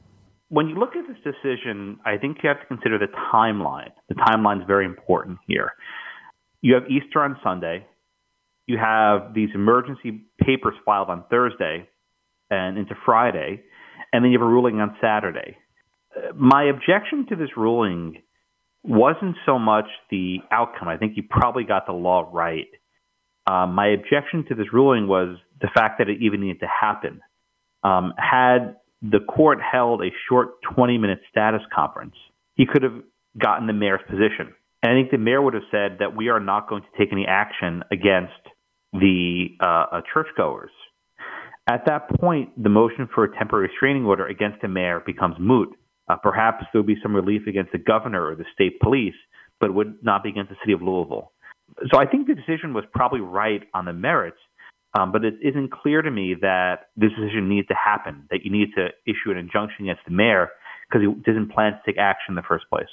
When 0.49 0.67
you 0.67 0.75
look 0.75 0.95
at 0.95 1.05
this 1.07 1.17
decision, 1.23 1.99
I 2.05 2.17
think 2.17 2.37
you 2.43 2.49
have 2.49 2.59
to 2.59 2.65
consider 2.65 2.97
the 2.97 3.07
timeline. 3.33 3.91
The 4.09 4.15
timeline 4.15 4.61
is 4.61 4.67
very 4.67 4.85
important 4.85 5.37
here. 5.47 5.71
You 6.61 6.73
have 6.75 6.83
Easter 6.89 7.21
on 7.21 7.37
Sunday. 7.43 7.85
You 8.67 8.77
have 8.77 9.33
these 9.33 9.49
emergency 9.53 10.25
papers 10.39 10.75
filed 10.85 11.09
on 11.09 11.25
Thursday 11.29 11.87
and 12.49 12.77
into 12.77 12.95
Friday 13.05 13.63
and 14.13 14.23
then 14.23 14.31
you 14.31 14.39
have 14.39 14.47
a 14.47 14.49
ruling 14.49 14.79
on 14.79 14.95
Saturday. 15.01 15.57
My 16.35 16.65
objection 16.65 17.25
to 17.29 17.35
this 17.35 17.49
ruling 17.57 18.21
wasn't 18.83 19.35
so 19.45 19.57
much 19.57 19.85
the 20.11 20.37
outcome. 20.51 20.87
I 20.87 20.97
think 20.97 21.17
you 21.17 21.23
probably 21.27 21.63
got 21.63 21.87
the 21.87 21.93
law 21.93 22.29
right. 22.31 22.67
Um, 23.47 23.73
my 23.73 23.87
objection 23.87 24.45
to 24.49 24.55
this 24.55 24.67
ruling 24.71 25.07
was 25.07 25.37
the 25.59 25.69
fact 25.73 25.97
that 25.97 26.09
it 26.09 26.19
even 26.21 26.41
needed 26.41 26.59
to 26.59 26.67
happen. 26.67 27.21
Um, 27.83 28.13
had 28.17 28.75
the 29.01 29.19
court 29.19 29.59
held 29.59 30.01
a 30.01 30.09
short 30.29 30.61
20 30.75 30.97
minute 30.97 31.19
status 31.29 31.61
conference, 31.73 32.15
he 32.55 32.65
could 32.65 32.83
have 32.83 33.01
gotten 33.37 33.67
the 33.67 33.73
mayor's 33.73 34.01
position. 34.07 34.53
And 34.83 34.91
I 34.91 34.95
think 34.95 35.11
the 35.11 35.17
mayor 35.17 35.41
would 35.41 35.55
have 35.55 35.63
said 35.71 35.97
that 35.99 36.15
we 36.15 36.29
are 36.29 36.39
not 36.39 36.69
going 36.69 36.83
to 36.83 36.97
take 36.97 37.11
any 37.11 37.25
action 37.27 37.83
against 37.91 38.33
the 38.93 39.47
uh, 39.59 39.85
uh, 39.91 40.01
churchgoers. 40.13 40.71
At 41.69 41.85
that 41.85 42.09
point, 42.19 42.49
the 42.61 42.69
motion 42.69 43.07
for 43.13 43.23
a 43.23 43.37
temporary 43.37 43.67
restraining 43.67 44.05
order 44.05 44.27
against 44.27 44.61
the 44.61 44.67
mayor 44.67 45.01
becomes 45.05 45.35
moot. 45.39 45.69
Uh, 46.09 46.17
perhaps 46.17 46.65
there 46.73 46.81
will 46.81 46.87
be 46.87 46.97
some 47.01 47.15
relief 47.15 47.43
against 47.47 47.71
the 47.71 47.77
governor 47.77 48.25
or 48.27 48.35
the 48.35 48.43
state 48.53 48.79
police, 48.81 49.15
but 49.59 49.69
it 49.69 49.73
would 49.73 49.95
not 50.03 50.23
be 50.23 50.29
against 50.29 50.49
the 50.49 50.57
city 50.61 50.73
of 50.73 50.81
Louisville. 50.81 51.31
So 51.91 51.97
I 51.97 52.05
think 52.05 52.27
the 52.27 52.35
decision 52.35 52.73
was 52.73 52.83
probably 52.91 53.21
right 53.21 53.61
on 53.73 53.85
the 53.85 53.93
merits, 53.93 54.37
um, 54.93 55.13
but 55.13 55.23
it 55.23 55.35
isn't 55.41 55.71
clear 55.71 56.01
to 56.01 56.11
me 56.11 56.35
that 56.41 56.89
this 56.97 57.11
decision 57.17 57.47
needs 57.47 57.67
to 57.69 57.75
happen, 57.75 58.27
that 58.29 58.43
you 58.43 58.51
need 58.51 58.69
to 58.75 58.89
issue 59.05 59.31
an 59.31 59.37
injunction 59.37 59.85
against 59.85 60.03
the 60.05 60.11
mayor 60.11 60.49
because 60.89 61.01
he 61.01 61.21
didn't 61.23 61.51
plan 61.51 61.71
to 61.71 61.79
take 61.85 61.97
action 61.97 62.33
in 62.33 62.35
the 62.35 62.43
first 62.47 62.65
place. 62.69 62.91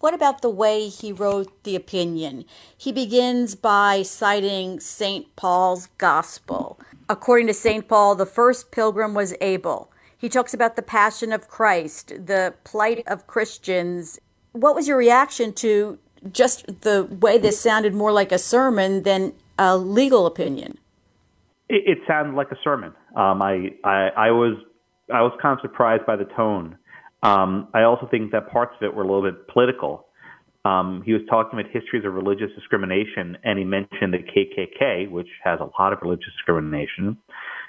What 0.00 0.14
about 0.14 0.42
the 0.42 0.50
way 0.50 0.88
he 0.88 1.12
wrote 1.12 1.62
the 1.64 1.76
opinion? 1.76 2.44
He 2.76 2.92
begins 2.92 3.54
by 3.54 4.02
citing 4.02 4.80
St. 4.80 5.34
Paul's 5.36 5.88
Gospel. 5.98 6.78
According 7.08 7.46
to 7.48 7.54
St. 7.54 7.86
Paul, 7.86 8.14
the 8.14 8.26
first 8.26 8.70
pilgrim 8.70 9.14
was 9.14 9.34
Abel. 9.40 9.90
He 10.16 10.28
talks 10.28 10.54
about 10.54 10.76
the 10.76 10.82
passion 10.82 11.32
of 11.32 11.48
Christ, 11.48 12.08
the 12.08 12.54
plight 12.64 13.02
of 13.06 13.26
Christians. 13.26 14.18
What 14.52 14.74
was 14.74 14.88
your 14.88 14.96
reaction 14.96 15.52
to 15.54 15.98
just 16.32 16.80
the 16.80 17.04
way 17.04 17.36
this 17.36 17.60
sounded 17.60 17.94
more 17.94 18.12
like 18.12 18.32
a 18.32 18.38
sermon 18.38 19.02
than 19.02 19.34
a 19.58 19.76
legal 19.76 20.26
opinion? 20.26 20.78
It, 21.68 21.82
it 21.86 21.98
sounded 22.06 22.34
like 22.34 22.50
a 22.50 22.56
sermon. 22.64 22.94
Um, 23.16 23.42
I, 23.42 23.74
I, 23.84 24.08
I 24.16 24.30
was 24.30 24.56
I 25.12 25.20
was 25.20 25.32
kind 25.40 25.58
of 25.58 25.60
surprised 25.60 26.06
by 26.06 26.16
the 26.16 26.24
tone. 26.24 26.78
Um, 27.24 27.68
I 27.72 27.84
also 27.84 28.06
think 28.10 28.32
that 28.32 28.50
parts 28.50 28.74
of 28.76 28.84
it 28.84 28.94
were 28.94 29.02
a 29.02 29.06
little 29.06 29.22
bit 29.22 29.48
political. 29.48 30.06
Um, 30.66 31.02
he 31.04 31.12
was 31.12 31.22
talking 31.28 31.58
about 31.58 31.72
histories 31.72 32.04
of 32.04 32.12
religious 32.12 32.50
discrimination, 32.54 33.38
and 33.42 33.58
he 33.58 33.64
mentioned 33.64 34.12
the 34.12 34.18
KKK, 34.18 35.10
which 35.10 35.28
has 35.42 35.58
a 35.60 35.70
lot 35.80 35.92
of 35.92 36.00
religious 36.02 36.32
discrimination. 36.36 37.16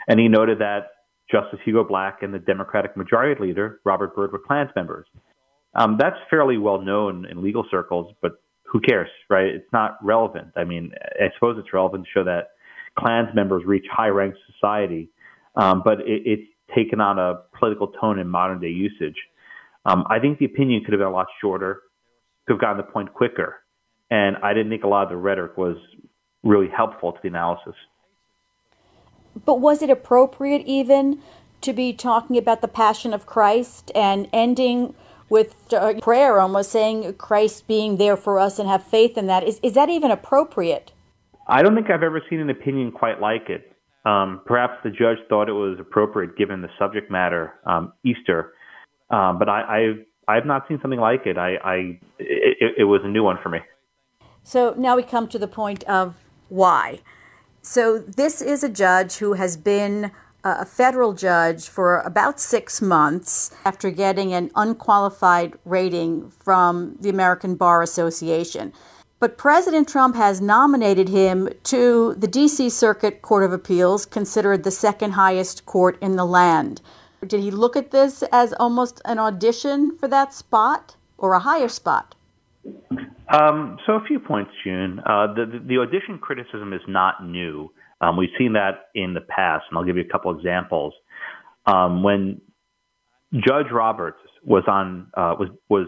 And 0.08 0.20
he 0.20 0.28
noted 0.28 0.60
that 0.60 0.88
Justice 1.32 1.60
Hugo 1.64 1.84
Black 1.86 2.22
and 2.22 2.34
the 2.34 2.40
Democratic 2.40 2.96
Majority 2.98 3.42
Leader, 3.42 3.80
Robert 3.86 4.14
Byrd, 4.14 4.34
were 4.34 4.40
Klans 4.40 4.70
members. 4.76 5.08
Um, 5.74 5.98
that's 6.00 6.18
fairly 6.30 6.58
well 6.58 6.82
known 6.82 7.26
in 7.26 7.42
legal 7.42 7.66
circles, 7.72 8.14
but 8.22 8.34
who 8.64 8.80
cares, 8.82 9.10
right? 9.30 9.48
It's 9.48 9.72
not 9.74 9.98
relevant. 10.04 10.50
I 10.56 10.66
mean, 10.66 10.92
I 11.20 11.28
suppose 11.34 11.58
it's 11.58 11.74
relevant 11.74 12.06
to 12.06 12.10
show 12.14 12.24
that 12.26 12.52
Klans 12.98 13.34
members 13.34 13.64
reach 13.66 13.86
high 13.92 14.08
ranks 14.08 14.38
society, 14.54 15.10
um, 15.56 15.82
but 15.84 16.02
it, 16.02 16.24
it's 16.26 16.50
taken 16.76 17.00
on 17.00 17.20
a 17.20 17.42
political 17.58 17.88
tone 17.88 18.20
in 18.20 18.28
modern 18.28 18.60
day 18.60 18.70
usage. 18.70 19.16
Um, 19.86 20.04
I 20.10 20.20
think 20.20 20.40
the 20.40 20.46
opinion 20.46 20.84
could 20.84 20.94
have 20.94 21.00
been 21.00 21.08
a 21.08 21.12
lot 21.12 21.28
shorter 21.42 21.82
could 22.48 22.54
have 22.54 22.62
gotten 22.62 22.78
the 22.78 22.84
point 22.84 23.14
quicker. 23.14 23.58
And 24.10 24.38
I 24.44 24.54
didn't 24.54 24.70
think 24.70 24.84
a 24.84 24.88
lot 24.88 25.04
of 25.04 25.10
the 25.10 25.18
rhetoric 25.18 25.58
was 25.58 25.78
really 26.44 26.70
helpful 26.70 27.12
to 27.12 27.20
the 27.22 27.28
analysis. 27.28 27.74
But 29.46 29.60
was 29.60 29.82
it 29.82 29.90
appropriate 29.90 30.64
even 30.66 31.20
to 31.62 31.74
be 31.74 31.92
talking 31.92 32.38
about 32.38 32.62
the 32.62 32.68
passion 32.68 33.14
of 33.14 33.26
Christ 33.26 33.92
and 33.96 34.30
ending 34.32 34.94
with 35.28 35.56
prayer, 36.02 36.40
almost 36.40 36.72
saying 36.72 37.16
Christ 37.16 37.68
being 37.68 37.98
there 37.98 38.16
for 38.16 38.40
us 38.40 38.60
and 38.60 38.70
have 38.70 38.84
faith 38.84 39.18
in 39.18 39.26
that? 39.28 39.44
Is, 39.44 39.60
is 39.64 39.74
that 39.74 39.90
even 39.90 40.12
appropriate? 40.12 40.92
I 41.48 41.64
don't 41.64 41.76
think 41.76 41.90
I've 41.90 42.04
ever 42.04 42.22
seen 42.30 42.40
an 42.40 42.50
opinion 42.50 42.92
quite 42.92 43.20
like 43.20 43.50
it. 43.50 43.72
Um, 44.06 44.42
perhaps 44.46 44.76
the 44.84 44.92
judge 44.92 45.18
thought 45.30 45.50
it 45.50 45.54
was 45.54 45.80
appropriate 45.80 46.38
given 46.38 46.62
the 46.62 46.70
subject 46.78 47.10
matter, 47.10 47.56
um, 47.66 47.94
Easter. 48.04 48.54
Um, 49.10 49.38
but 49.38 49.50
I, 49.50 49.94
I 50.28 50.36
have 50.36 50.46
not 50.46 50.68
seen 50.68 50.80
something 50.82 51.00
like 51.00 51.26
it. 51.26 51.38
I, 51.38 51.56
I 51.64 51.76
it, 52.20 52.76
it 52.80 52.84
was 52.86 53.02
a 53.04 53.08
new 53.08 53.24
one 53.24 53.38
for 53.42 53.50
me. 53.50 53.60
So 54.44 54.76
now 54.78 54.96
we 54.96 55.04
come 55.04 55.28
to 55.30 55.40
the 55.40 55.48
point 55.48 55.84
of 55.84 56.16
why. 56.50 57.00
So 57.62 57.98
this 57.98 58.42
is 58.42 58.64
a 58.64 58.70
judge 58.70 59.16
who 59.18 59.34
has 59.34 59.58
been 59.58 60.12
a 60.44 60.66
federal 60.66 61.14
judge 61.14 61.68
for 61.68 62.02
about 62.02 62.40
six 62.40 62.80
months 62.80 63.50
after 63.66 63.90
getting 63.90 64.32
an 64.32 64.52
unqualified 64.56 65.54
rating 65.66 66.30
from 66.30 66.96
the 67.00 67.10
American 67.10 67.56
Bar 67.56 67.82
Association. 67.82 68.72
But 69.20 69.40
President 69.40 69.90
Trump 69.90 70.16
has 70.16 70.42
nominated 70.42 71.10
him 71.10 71.50
to 71.64 72.14
the 72.16 72.28
D.C. 72.28 72.70
Circuit 72.70 73.24
Court 73.24 73.44
of 73.44 73.52
Appeals, 73.52 74.06
considered 74.06 74.64
the 74.64 74.70
second 74.70 75.14
highest 75.14 75.66
court 75.66 75.98
in 76.00 76.16
the 76.16 76.26
land. 76.26 76.82
Did 77.28 77.42
he 77.42 77.52
look 77.52 77.76
at 77.76 77.92
this 77.92 78.24
as 78.32 78.54
almost 78.54 79.02
an 79.06 79.20
audition 79.20 79.96
for 79.96 80.08
that 80.08 80.34
spot 80.34 80.96
or 81.18 81.34
a 81.34 81.40
higher 81.40 81.68
spot? 81.68 82.16
Um, 83.30 83.78
so, 83.86 83.94
a 83.94 84.04
few 84.08 84.20
points, 84.20 84.52
June. 84.64 85.00
Uh, 85.00 85.34
the, 85.34 85.62
the, 85.66 85.78
audition 85.80 86.20
criticism 86.20 86.74
is 86.74 86.82
not 86.88 87.26
new. 87.26 87.72
Um, 88.02 88.18
we've 88.18 88.30
seen 88.38 88.54
that 88.54 88.90
in 88.94 89.14
the 89.14 89.22
past, 89.22 89.66
and 89.70 89.78
I'll 89.78 89.84
give 89.84 89.98
you 89.98 90.04
a 90.04 90.12
couple 90.12 90.36
examples. 90.36 90.94
Um, 91.66 92.04
when 92.04 92.42
Judge 93.34 93.72
Roberts 93.72 94.20
was 94.44 94.64
on 94.68 95.08
uh, 95.16 95.36
was 95.40 95.50
was 95.70 95.88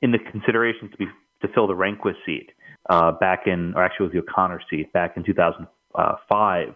in 0.00 0.12
the 0.12 0.18
consideration 0.30 0.90
to 0.90 0.96
be 0.96 1.06
to 1.42 1.48
fill 1.48 1.66
the 1.66 1.74
Rehnquist 1.74 2.14
seat 2.24 2.50
uh, 2.88 3.12
back 3.12 3.46
in, 3.46 3.74
or 3.74 3.82
actually 3.82 4.06
it 4.06 4.14
was 4.14 4.24
the 4.24 4.30
O'Connor 4.30 4.60
seat 4.70 4.92
back 4.92 5.16
in 5.16 5.24
2005. 5.24 6.74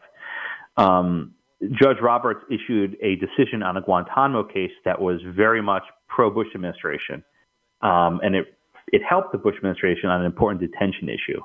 Um, 0.77 1.35
Judge 1.73 1.99
Roberts 2.03 2.41
issued 2.51 2.97
a 3.03 3.17
decision 3.17 3.63
on 3.63 3.77
a 3.77 3.81
Guantanamo 3.81 4.45
case 4.45 4.73
that 4.85 5.01
was 5.01 5.21
very 5.37 5.63
much 5.63 5.83
pro 6.09 6.31
Bush 6.31 6.49
administration, 6.55 7.25
um, 7.83 8.21
and 8.23 8.35
it 8.35 8.47
it 8.89 9.03
helped 9.09 9.33
the 9.33 9.39
Bush 9.39 9.57
administration 9.57 10.11
on 10.11 10.21
an 10.21 10.27
important 10.27 10.61
detention 10.61 11.09
issue. 11.09 11.41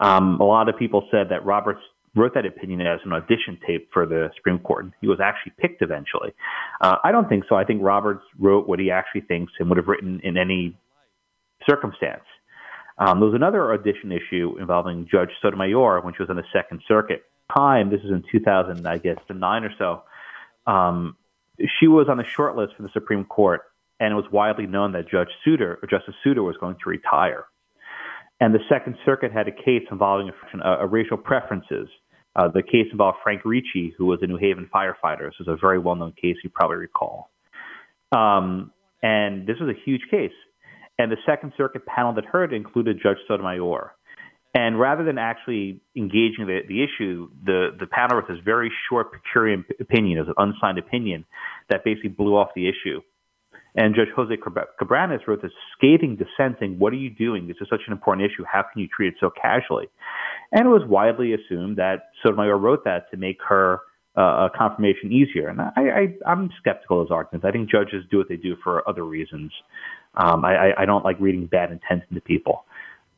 Um, 0.00 0.40
a 0.40 0.44
lot 0.44 0.68
of 0.68 0.76
people 0.76 1.06
said 1.10 1.28
that 1.30 1.44
Roberts 1.44 1.80
wrote 2.16 2.34
that 2.34 2.46
opinion 2.46 2.80
as 2.80 3.00
an 3.04 3.12
audition 3.12 3.58
tape 3.66 3.88
for 3.92 4.06
the 4.06 4.30
Supreme 4.36 4.58
Court. 4.58 4.86
He 5.00 5.08
was 5.08 5.18
actually 5.22 5.52
picked 5.58 5.82
eventually. 5.82 6.32
Uh, 6.80 6.96
I 7.02 7.12
don't 7.12 7.28
think 7.28 7.44
so. 7.48 7.56
I 7.56 7.64
think 7.64 7.82
Roberts 7.82 8.22
wrote 8.38 8.68
what 8.68 8.78
he 8.78 8.90
actually 8.90 9.22
thinks 9.22 9.52
and 9.58 9.68
would 9.68 9.78
have 9.78 9.88
written 9.88 10.20
in 10.22 10.36
any 10.36 10.76
circumstance. 11.68 12.24
Um, 12.98 13.18
there 13.18 13.26
was 13.26 13.34
another 13.34 13.72
audition 13.72 14.12
issue 14.12 14.56
involving 14.60 15.08
Judge 15.10 15.30
Sotomayor 15.42 16.00
when 16.02 16.14
she 16.14 16.22
was 16.22 16.30
on 16.30 16.36
the 16.36 16.44
Second 16.52 16.80
Circuit 16.86 17.24
time, 17.54 17.90
this 17.90 18.00
is 18.00 18.10
in 18.10 18.22
2000, 18.30 18.86
I 18.86 18.98
guess, 18.98 19.18
nine 19.30 19.64
or 19.64 19.72
so, 19.78 20.02
um, 20.70 21.16
she 21.78 21.86
was 21.86 22.08
on 22.08 22.16
the 22.16 22.24
short 22.24 22.56
list 22.56 22.74
for 22.76 22.82
the 22.82 22.88
Supreme 22.92 23.24
Court, 23.24 23.62
and 24.00 24.12
it 24.12 24.16
was 24.16 24.24
widely 24.32 24.66
known 24.66 24.92
that 24.92 25.08
Judge 25.08 25.28
Souter 25.44 25.78
or 25.82 25.88
Justice 25.88 26.14
Souter 26.24 26.42
was 26.42 26.56
going 26.58 26.76
to 26.82 26.88
retire. 26.88 27.44
And 28.40 28.54
the 28.54 28.60
Second 28.68 28.96
Circuit 29.04 29.32
had 29.32 29.46
a 29.48 29.52
case 29.52 29.84
involving 29.90 30.30
a, 30.62 30.70
a 30.80 30.86
racial 30.86 31.16
preferences 31.16 31.88
Uh, 32.36 32.48
the 32.48 32.62
case 32.62 32.88
involved 32.90 33.18
Frank 33.22 33.42
Ricci, 33.44 33.94
who 33.96 34.06
was 34.06 34.18
a 34.22 34.26
New 34.26 34.36
Haven 34.36 34.68
firefighter. 34.74 35.26
This 35.26 35.38
was 35.38 35.48
a 35.48 35.56
very 35.56 35.78
well 35.78 35.94
known 35.94 36.12
case 36.20 36.36
you 36.42 36.50
probably 36.50 36.78
recall. 36.78 37.30
Um, 38.10 38.72
and 39.02 39.46
this 39.46 39.58
was 39.60 39.68
a 39.68 39.80
huge 39.84 40.02
case. 40.10 40.32
And 40.98 41.10
the 41.10 41.16
Second 41.26 41.52
Circuit 41.56 41.86
panel 41.86 42.12
that 42.14 42.24
heard 42.24 42.52
included 42.52 43.00
Judge 43.00 43.18
Sotomayor. 43.28 43.94
And 44.54 44.78
rather 44.78 45.02
than 45.02 45.18
actually 45.18 45.80
engaging 45.96 46.46
the, 46.46 46.60
the 46.68 46.84
issue, 46.84 47.28
the, 47.44 47.70
the 47.78 47.86
panel 47.86 48.18
wrote 48.18 48.28
this 48.28 48.38
very 48.44 48.70
short 48.88 49.10
per 49.12 49.20
curiam 49.34 49.64
opinion, 49.80 50.20
as 50.20 50.28
an 50.28 50.34
unsigned 50.36 50.78
opinion, 50.78 51.24
that 51.70 51.84
basically 51.84 52.10
blew 52.10 52.36
off 52.36 52.50
the 52.54 52.68
issue. 52.68 53.00
And 53.74 53.96
Judge 53.96 54.08
Jose 54.14 54.32
Cabranes 54.80 55.26
wrote 55.26 55.42
this 55.42 55.50
scathing 55.76 56.16
dissent 56.16 56.58
saying, 56.60 56.78
What 56.78 56.92
are 56.92 56.96
you 56.96 57.10
doing? 57.10 57.48
This 57.48 57.56
is 57.60 57.66
such 57.68 57.80
an 57.88 57.92
important 57.92 58.30
issue. 58.30 58.44
How 58.50 58.62
can 58.62 58.80
you 58.80 58.88
treat 58.94 59.08
it 59.08 59.14
so 59.18 59.30
casually? 59.30 59.88
And 60.52 60.66
it 60.66 60.70
was 60.70 60.82
widely 60.86 61.34
assumed 61.34 61.78
that 61.78 62.10
Sotomayor 62.22 62.56
wrote 62.56 62.84
that 62.84 63.10
to 63.10 63.16
make 63.16 63.38
her 63.48 63.80
uh, 64.16 64.48
confirmation 64.56 65.10
easier. 65.10 65.48
And 65.48 65.60
I, 65.60 66.14
I, 66.24 66.32
am 66.32 66.50
skeptical 66.60 67.00
of 67.00 67.08
those 67.08 67.14
arguments. 67.14 67.44
I 67.44 67.50
think 67.50 67.68
judges 67.68 68.04
do 68.12 68.18
what 68.18 68.28
they 68.28 68.36
do 68.36 68.54
for 68.62 68.88
other 68.88 69.04
reasons. 69.04 69.50
Um, 70.14 70.44
I, 70.44 70.70
I 70.78 70.84
don't 70.84 71.04
like 71.04 71.16
reading 71.18 71.46
bad 71.46 71.72
intent 71.72 72.04
into 72.08 72.20
people. 72.20 72.64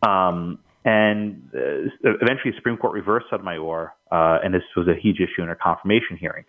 Um, 0.07 0.59
and 0.87 1.43
uh, 1.53 1.91
eventually, 2.05 2.53
the 2.53 2.57
Supreme 2.57 2.77
Court 2.77 2.93
reversed 2.93 3.27
Sotomayor, 3.29 3.93
uh, 4.13 4.39
and 4.45 4.55
this 4.55 4.63
was 4.77 4.87
a 4.87 4.95
huge 4.95 5.17
issue 5.17 5.43
in 5.43 5.49
her 5.49 5.59
confirmation 5.61 6.17
hearing. 6.17 6.45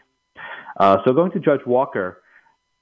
Uh, 0.79 0.97
so, 1.03 1.11
going 1.11 1.31
to 1.31 1.39
Judge 1.39 1.65
Walker, 1.65 2.21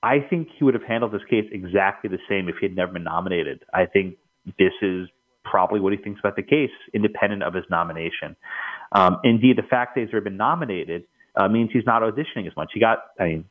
I 0.03 0.19
think 0.19 0.49
he 0.59 0.65
would 0.65 0.73
have 0.73 0.83
handled 0.83 1.13
this 1.13 1.21
case 1.29 1.45
exactly 1.53 2.09
the 2.09 2.19
same 2.27 2.49
if 2.49 2.55
he 2.59 2.65
had 2.67 2.75
never 2.75 2.91
been 2.91 3.05
nominated. 3.05 3.63
I 3.73 3.85
think 3.85 4.17
this 4.59 4.73
is 4.81 5.07
probably 5.45 5.79
what 5.79 5.93
he 5.93 5.97
thinks 5.97 6.19
about 6.19 6.35
the 6.35 6.43
case, 6.43 6.71
independent 6.93 7.41
of 7.41 7.53
his 7.53 7.63
nomination. 7.69 8.35
Um, 8.91 9.19
indeed, 9.23 9.57
the 9.57 9.63
fact 9.63 9.95
that 9.95 10.01
he's 10.01 10.09
already 10.11 10.25
been 10.25 10.37
nominated 10.37 11.05
uh, 11.37 11.47
means 11.47 11.69
he's 11.71 11.85
not 11.85 12.01
auditioning 12.01 12.47
as 12.47 12.55
much. 12.57 12.71
He 12.73 12.81
got, 12.81 12.99
I 13.17 13.23
mean, 13.23 13.45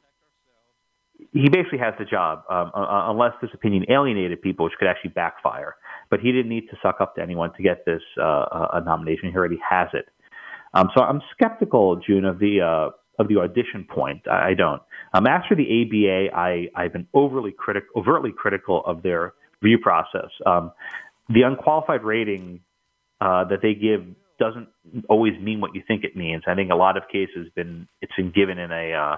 he 1.33 1.49
basically 1.49 1.79
has 1.79 1.95
the 1.99 2.05
job, 2.05 2.43
um, 2.51 2.71
uh, 2.75 3.11
unless 3.11 3.33
this 3.41 3.51
opinion 3.55 3.87
alienated 3.89 4.43
people, 4.43 4.65
which 4.65 4.75
could 4.79 4.89
actually 4.89 5.11
backfire. 5.11 5.77
But 6.15 6.21
he 6.21 6.31
didn't 6.31 6.49
need 6.49 6.69
to 6.71 6.77
suck 6.81 7.01
up 7.01 7.17
to 7.17 7.23
anyone 7.23 7.53
to 7.57 7.63
get 7.65 7.85
this 7.85 8.01
uh, 8.23 8.69
a 8.75 8.81
nomination. 8.85 9.33
He 9.33 9.37
already 9.37 9.59
has 9.69 9.89
it. 9.95 10.07
Um, 10.73 10.89
so 10.97 11.03
I'm 11.03 11.21
skeptical, 11.33 11.97
June, 11.97 12.25
of 12.25 12.39
the 12.39 12.61
uh, 12.61 12.91
of 13.21 13.27
the 13.27 13.39
audition 13.39 13.85
point. 13.93 14.23
I, 14.31 14.51
I 14.51 14.55
don't. 14.55 14.81
Um, 15.13 15.27
after 15.27 15.57
the 15.57 15.65
ABA, 15.65 16.37
I, 16.37 16.69
I've 16.77 16.93
been 16.93 17.09
overly 17.15 17.51
critic, 17.51 17.83
overtly 17.97 18.31
critical 18.31 18.85
of 18.87 19.03
their 19.03 19.35
review 19.61 19.79
process. 19.83 20.31
Um, 20.47 20.71
the 21.31 21.43
unqualified 21.43 22.05
rating 22.05 22.61
uh, 23.21 23.47
that 23.47 23.59
they 23.61 23.75
give 23.75 24.07
doesn't 24.39 24.69
always 25.09 25.33
mean 25.41 25.61
what 25.61 25.75
you 25.75 25.83
think 25.89 26.05
it 26.05 26.15
means. 26.15 26.45
I 26.47 26.55
think 26.55 26.71
a 26.71 26.77
lot 26.77 26.97
of 26.97 27.03
cases 27.11 27.49
been 27.57 27.89
it's 28.03 28.15
been 28.17 28.31
given 28.31 28.61
in 28.61 28.71
a 28.71 28.93
uh, 28.93 29.17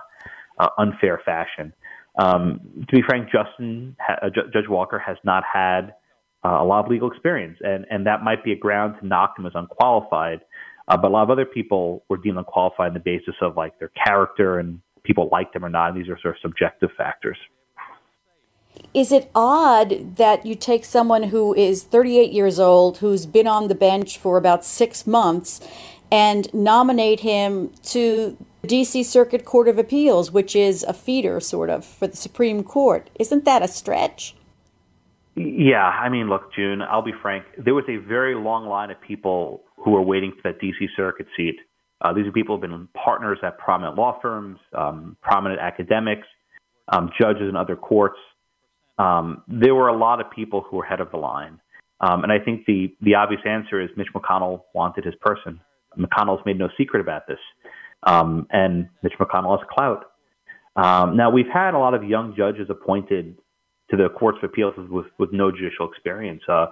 uh, 0.61 0.69
unfair 0.79 1.21
fashion. 1.27 1.75
Um, 2.19 2.87
to 2.89 2.97
be 2.97 3.03
frank, 3.07 3.29
Justin 3.31 3.97
uh, 4.09 4.31
Judge 4.31 4.67
Walker 4.67 4.99
has 4.99 5.19
not 5.25 5.45
had 5.45 5.93
uh, 6.47 6.63
a 6.63 6.65
lot 6.65 6.85
of 6.85 6.91
legal 6.91 7.11
experience, 7.11 7.59
and 7.61 7.85
and 7.91 8.07
that 8.07 8.23
might 8.23 8.45
be 8.45 8.53
a 8.53 8.57
ground 8.57 8.95
to 9.01 9.07
knock 9.07 9.35
him 9.39 9.47
as 9.47 9.53
unqualified. 9.55 10.41
Uh, 10.89 10.97
but 10.97 11.09
a 11.09 11.11
lot 11.11 11.25
of 11.25 11.31
other 11.31 11.45
people 11.45 12.05
were 12.09 12.17
deemed 12.17 12.39
unqualified 12.39 12.89
on 12.89 12.95
the 12.95 13.01
basis 13.01 13.35
of 13.41 13.57
like 13.57 13.77
their 13.81 13.91
character 14.05 14.61
and 14.61 14.81
people 15.03 15.29
liked 15.33 15.53
them 15.53 15.65
or 15.65 15.69
not. 15.69 15.95
These 15.97 16.09
are 16.09 16.19
sort 16.21 16.37
of 16.37 16.41
subjective 16.41 16.91
factors. 16.97 17.37
Is 18.95 19.11
it 19.11 19.29
odd 19.35 20.17
that 20.17 20.47
you 20.47 20.55
take 20.55 20.85
someone 20.85 21.25
who 21.25 21.55
is 21.55 21.83
38 21.83 22.31
years 22.31 22.61
old, 22.61 22.99
who's 22.99 23.27
been 23.27 23.49
on 23.49 23.67
the 23.67 23.75
bench 23.75 24.17
for 24.17 24.37
about 24.37 24.65
six 24.65 25.07
months, 25.07 25.67
and 26.13 26.53
nominate 26.55 27.21
him 27.21 27.73
to 27.85 28.37
the 28.63 28.69
DC 28.69 29.05
Circuit 29.05 29.45
Court 29.45 29.67
of 29.67 29.79
Appeals, 29.79 30.31
which 30.31 30.55
is 30.55 30.85
a 30.85 30.93
feeder, 30.93 31.41
sort 31.41 31.71
of, 31.71 31.85
for 31.85 32.07
the 32.07 32.17
Supreme 32.17 32.63
Court? 32.63 33.11
Isn't 33.19 33.45
that 33.45 33.63
a 33.63 33.69
stretch? 33.69 34.37
Yeah, 35.37 35.85
I 35.85 36.09
mean, 36.09 36.31
look, 36.31 36.53
June, 36.55 36.81
I'll 36.81 37.03
be 37.03 37.13
frank. 37.21 37.45
There 37.63 37.75
was 37.75 37.85
a 37.89 37.99
very 37.99 38.35
long 38.35 38.67
line 38.67 38.91
of 38.91 38.99
people 39.01 39.63
who 39.77 39.91
were 39.91 40.03
waiting 40.03 40.33
for 40.33 40.51
that 40.51 40.61
DC 40.61 40.89
Circuit 40.97 41.27
seat. 41.37 41.57
Uh, 42.01 42.13
these 42.15 42.27
are 42.27 42.33
people 42.33 42.57
who 42.57 42.63
have 42.63 42.71
been 42.71 42.89
partners 42.95 43.39
at 43.43 43.59
prominent 43.59 43.97
law 43.97 44.19
firms, 44.23 44.59
um, 44.77 45.17
prominent 45.23 45.61
academics, 45.61 46.27
um, 46.89 47.11
judges 47.21 47.49
in 47.49 47.57
other 47.57 47.77
courts. 47.77 48.19
Um, 48.99 49.43
there 49.47 49.75
were 49.75 49.89
a 49.89 49.97
lot 49.97 50.21
of 50.21 50.31
people 50.31 50.63
who 50.63 50.79
were 50.79 50.85
ahead 50.85 51.01
of 51.01 51.11
the 51.11 51.19
line. 51.19 51.61
Um, 52.01 52.23
and 52.23 52.33
I 52.33 52.39
think 52.39 52.65
the, 52.67 52.95
the 53.03 53.15
obvious 53.15 53.41
answer 53.47 53.81
is 53.81 53.91
Mitch 53.97 54.09
McConnell 54.15 54.63
wanted 54.75 55.05
his 55.05 55.15
person. 55.21 55.61
McConnell's 55.99 56.45
made 56.47 56.59
no 56.59 56.69
secret 56.79 57.01
about 57.01 57.27
this. 57.27 57.39
Um, 58.03 58.47
and 58.51 58.89
Mitch 59.03 59.15
McConnell 59.19 59.59
has 59.59 59.67
clout. 59.71 60.05
Um, 60.77 61.17
now, 61.17 61.31
we've 61.31 61.49
had 61.53 61.75
a 61.75 61.79
lot 61.79 61.95
of 61.95 62.05
young 62.05 62.35
judges 62.37 62.69
appointed 62.69 63.37
to 63.91 63.97
the 63.97 64.09
courts 64.09 64.39
of 64.43 64.51
appeals 64.51 64.75
with, 64.91 65.07
with 65.19 65.33
no 65.33 65.51
judicial 65.51 65.89
experience. 65.89 66.43
Uh, 66.49 66.67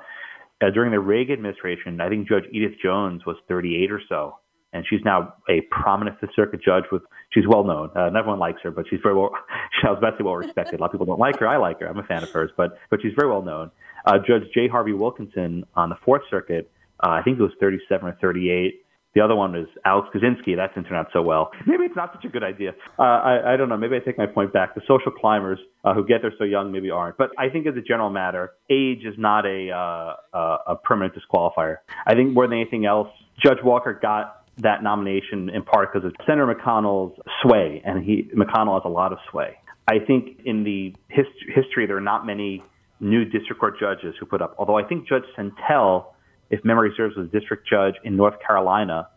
uh, 0.63 0.71
during 0.73 0.91
the 0.93 1.01
Reagan 1.01 1.35
administration, 1.35 2.01
I 2.01 2.09
think 2.09 2.29
Judge 2.29 2.45
Edith 2.53 2.75
Jones 2.83 3.27
was 3.27 3.37
38 3.49 3.91
or 3.91 4.01
so, 4.09 4.39
and 4.73 4.85
she's 4.89 5.01
now 5.05 5.35
a 5.49 5.63
prominent 5.71 6.19
Fifth 6.21 6.31
Circuit 6.35 6.61
judge. 6.65 6.85
With 6.91 7.03
she's 7.31 7.47
well 7.47 7.65
known. 7.65 7.91
Uh, 7.95 8.07
everyone 8.07 8.39
likes 8.39 8.61
her, 8.63 8.71
but 8.71 8.87
she's 8.89 9.01
very 9.03 9.15
well. 9.15 9.31
She's 9.81 9.91
basically 10.01 10.25
well 10.27 10.37
respected. 10.37 10.79
A 10.79 10.81
lot 10.81 10.87
of 10.87 10.93
people 10.93 11.07
don't 11.07 11.19
like 11.19 11.39
her. 11.41 11.49
I 11.49 11.57
like 11.57 11.81
her. 11.81 11.87
I'm 11.87 11.99
a 11.99 12.05
fan 12.05 12.23
of 12.23 12.31
hers, 12.31 12.51
but 12.57 12.79
but 12.91 13.03
she's 13.03 13.13
very 13.19 13.31
well 13.31 13.43
known. 13.43 13.71
Uh, 14.07 14.19
judge 14.19 14.45
J. 14.55 14.69
Harvie 14.69 14.93
Wilkinson 14.93 15.65
on 15.75 15.89
the 15.89 15.97
Fourth 16.05 16.23
Circuit, 16.31 16.71
uh, 17.01 17.11
I 17.11 17.23
think 17.23 17.39
it 17.39 17.43
was 17.43 17.53
37 17.61 18.09
or 18.09 18.17
38. 18.21 18.84
The 19.15 19.21
other 19.21 19.37
one 19.37 19.55
is 19.55 19.67
Alex 19.85 20.09
Kozinski. 20.15 20.57
That 20.57 20.75
didn't 20.75 20.89
turn 20.89 20.99
out 20.99 21.07
so 21.13 21.23
well. 21.23 21.51
Maybe 21.67 21.85
it's 21.85 21.97
not 21.97 22.13
such 22.13 22.25
a 22.25 22.29
good 22.29 22.43
idea. 22.43 22.73
Uh, 22.99 23.03
I, 23.03 23.55
I 23.55 23.57
don't 23.57 23.69
know. 23.69 23.77
Maybe 23.77 23.97
I 23.97 24.01
take 24.01 24.19
my 24.19 24.27
point 24.27 24.53
back. 24.53 24.75
The 24.75 24.81
social 24.89 25.13
climbers 25.13 25.59
uh, 25.85 25.95
who 25.95 26.05
get 26.05 26.23
there 26.23 26.33
so 26.39 26.45
young 26.45 26.73
maybe 26.73 26.91
aren't. 26.91 27.17
But 27.17 27.31
I 27.39 27.49
think 27.49 27.67
as 27.67 27.75
a 27.77 27.81
general 27.81 28.11
matter, 28.11 28.53
age 28.71 29.05
is 29.05 29.15
not 29.17 29.47
a, 29.47 29.71
uh, 29.71 30.37
uh, 30.37 30.57
a 30.69 30.77
permanent 30.77 31.15
disqualifier. 31.15 31.77
I 32.07 32.15
think 32.15 32.33
more 32.33 32.49
than 32.49 32.59
anything 32.59 32.87
else, 32.87 33.09
Judge 33.43 33.59
Walker 33.63 33.99
got 34.01 34.45
that 34.59 34.83
nomination 34.83 35.51
in 35.51 35.63
part 35.63 35.93
because 35.93 36.07
of 36.07 36.15
Senator 36.27 36.53
McConnell's 36.53 37.19
sway, 37.43 37.83
and 37.85 38.05
he 38.05 38.31
McConnell 38.37 38.75
has 38.75 38.83
a 38.85 38.89
lot 38.89 39.13
of 39.13 39.19
sway. 39.31 39.57
I 39.87 39.99
think 40.05 40.41
in 40.45 40.65
the 40.65 40.95
hist- 41.09 41.29
history, 41.55 41.87
there 41.87 41.97
are 41.97 42.01
not 42.01 42.25
many 42.25 42.63
new 43.01 43.25
district 43.25 43.61
court 43.61 43.79
judges 43.79 44.15
who 44.19 44.27
put 44.27 44.41
up. 44.41 44.55
Although 44.59 44.79
I 44.79 44.85
think 44.85 45.09
Judge 45.09 45.25
Sentelle 45.37 46.14
if 46.51 46.65
memory 46.65 46.93
serves, 46.97 47.17
was 47.17 47.29
district 47.31 47.69
judge 47.69 47.95
in 48.05 48.17
North 48.17 48.35
Carolina. 48.47 49.09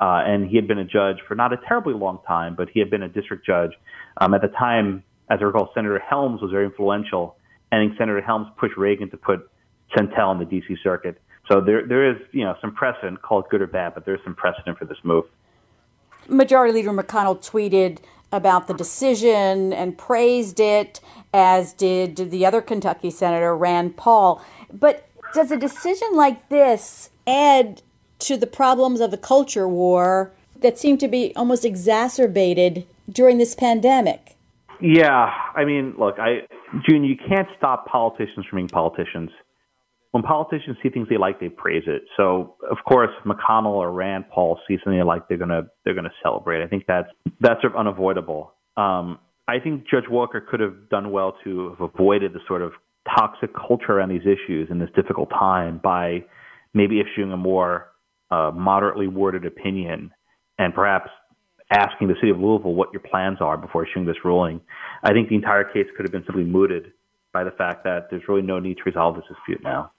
Uh, 0.00 0.22
and 0.24 0.48
he 0.48 0.56
had 0.56 0.68
been 0.68 0.78
a 0.78 0.84
judge 0.84 1.16
for 1.26 1.34
not 1.34 1.52
a 1.52 1.56
terribly 1.66 1.94
long 1.94 2.20
time, 2.26 2.54
but 2.54 2.68
he 2.70 2.78
had 2.78 2.88
been 2.88 3.02
a 3.02 3.08
district 3.08 3.44
judge. 3.44 3.72
Um, 4.20 4.32
at 4.32 4.42
the 4.42 4.48
time, 4.48 5.02
as 5.28 5.38
I 5.40 5.44
recall, 5.44 5.70
Senator 5.74 5.98
Helms 5.98 6.40
was 6.40 6.50
very 6.50 6.64
influential. 6.64 7.36
And 7.72 7.92
Senator 7.98 8.20
Helms 8.20 8.48
pushed 8.56 8.76
Reagan 8.76 9.10
to 9.10 9.16
put 9.16 9.50
Sentelle 9.96 10.32
in 10.32 10.38
the 10.38 10.44
D.C. 10.44 10.76
Circuit. 10.82 11.20
So 11.50 11.60
there, 11.60 11.86
there 11.86 12.10
is, 12.10 12.16
you 12.32 12.44
know, 12.44 12.54
some 12.60 12.74
precedent, 12.74 13.22
call 13.22 13.40
it 13.40 13.46
good 13.50 13.62
or 13.62 13.66
bad, 13.66 13.94
but 13.94 14.04
there's 14.04 14.20
some 14.24 14.34
precedent 14.34 14.78
for 14.78 14.84
this 14.84 14.98
move. 15.02 15.24
Majority 16.28 16.74
Leader 16.74 16.90
McConnell 16.90 17.38
tweeted 17.38 17.98
about 18.30 18.66
the 18.66 18.74
decision 18.74 19.72
and 19.72 19.96
praised 19.96 20.60
it, 20.60 21.00
as 21.32 21.72
did 21.72 22.16
the 22.16 22.44
other 22.44 22.60
Kentucky 22.60 23.10
Senator, 23.10 23.56
Rand 23.56 23.96
Paul. 23.96 24.42
But 24.70 25.07
does 25.34 25.50
a 25.50 25.56
decision 25.56 26.08
like 26.12 26.48
this 26.48 27.10
add 27.26 27.82
to 28.20 28.36
the 28.36 28.46
problems 28.46 29.00
of 29.00 29.10
the 29.10 29.16
culture 29.18 29.68
war 29.68 30.32
that 30.60 30.78
seem 30.78 30.98
to 30.98 31.08
be 31.08 31.32
almost 31.36 31.64
exacerbated 31.64 32.86
during 33.08 33.38
this 33.38 33.54
pandemic? 33.54 34.36
Yeah, 34.80 35.30
I 35.54 35.64
mean, 35.64 35.94
look, 35.98 36.18
I, 36.18 36.42
June, 36.88 37.04
you 37.04 37.16
can't 37.16 37.48
stop 37.56 37.86
politicians 37.86 38.46
from 38.48 38.58
being 38.58 38.68
politicians. 38.68 39.30
When 40.12 40.22
politicians 40.22 40.76
see 40.82 40.88
things 40.88 41.08
they 41.08 41.18
like, 41.18 41.40
they 41.40 41.48
praise 41.48 41.82
it. 41.86 42.02
So, 42.16 42.54
of 42.70 42.78
course, 42.88 43.10
McConnell 43.26 43.74
or 43.74 43.90
Rand 43.92 44.24
Paul 44.30 44.58
see 44.66 44.78
something 44.82 44.98
they 44.98 45.04
like, 45.04 45.28
they're 45.28 45.36
gonna 45.36 45.64
they're 45.84 45.94
gonna 45.94 46.12
celebrate. 46.22 46.62
I 46.62 46.66
think 46.66 46.84
that's 46.86 47.08
that's 47.40 47.60
sort 47.60 47.74
of 47.74 47.78
unavoidable. 47.78 48.54
Um, 48.76 49.18
I 49.48 49.58
think 49.58 49.84
Judge 49.88 50.08
Walker 50.08 50.40
could 50.40 50.60
have 50.60 50.88
done 50.88 51.10
well 51.10 51.34
to 51.44 51.70
have 51.70 51.80
avoided 51.80 52.32
the 52.32 52.40
sort 52.46 52.62
of 52.62 52.72
toxic 53.16 53.50
culture 53.54 53.98
around 53.98 54.10
these 54.10 54.22
issues 54.26 54.68
in 54.70 54.78
this 54.78 54.90
difficult 54.94 55.30
time 55.30 55.80
by 55.82 56.24
maybe 56.74 57.00
issuing 57.00 57.32
a 57.32 57.36
more 57.36 57.88
uh, 58.30 58.50
moderately 58.54 59.06
worded 59.06 59.44
opinion 59.46 60.10
and 60.58 60.74
perhaps 60.74 61.10
asking 61.70 62.08
the 62.08 62.14
city 62.14 62.30
of 62.30 62.38
Louisville 62.38 62.74
what 62.74 62.92
your 62.92 63.00
plans 63.00 63.38
are 63.40 63.56
before 63.56 63.86
issuing 63.86 64.06
this 64.06 64.16
ruling. 64.24 64.60
I 65.02 65.12
think 65.12 65.28
the 65.28 65.34
entire 65.34 65.64
case 65.64 65.86
could 65.96 66.04
have 66.04 66.12
been 66.12 66.24
simply 66.24 66.44
mooted 66.44 66.92
by 67.32 67.44
the 67.44 67.50
fact 67.50 67.84
that 67.84 68.08
there's 68.10 68.22
really 68.28 68.42
no 68.42 68.58
need 68.58 68.78
to 68.78 68.82
resolve 68.84 69.16
this 69.16 69.24
dispute 69.28 69.62
now. 69.62 69.90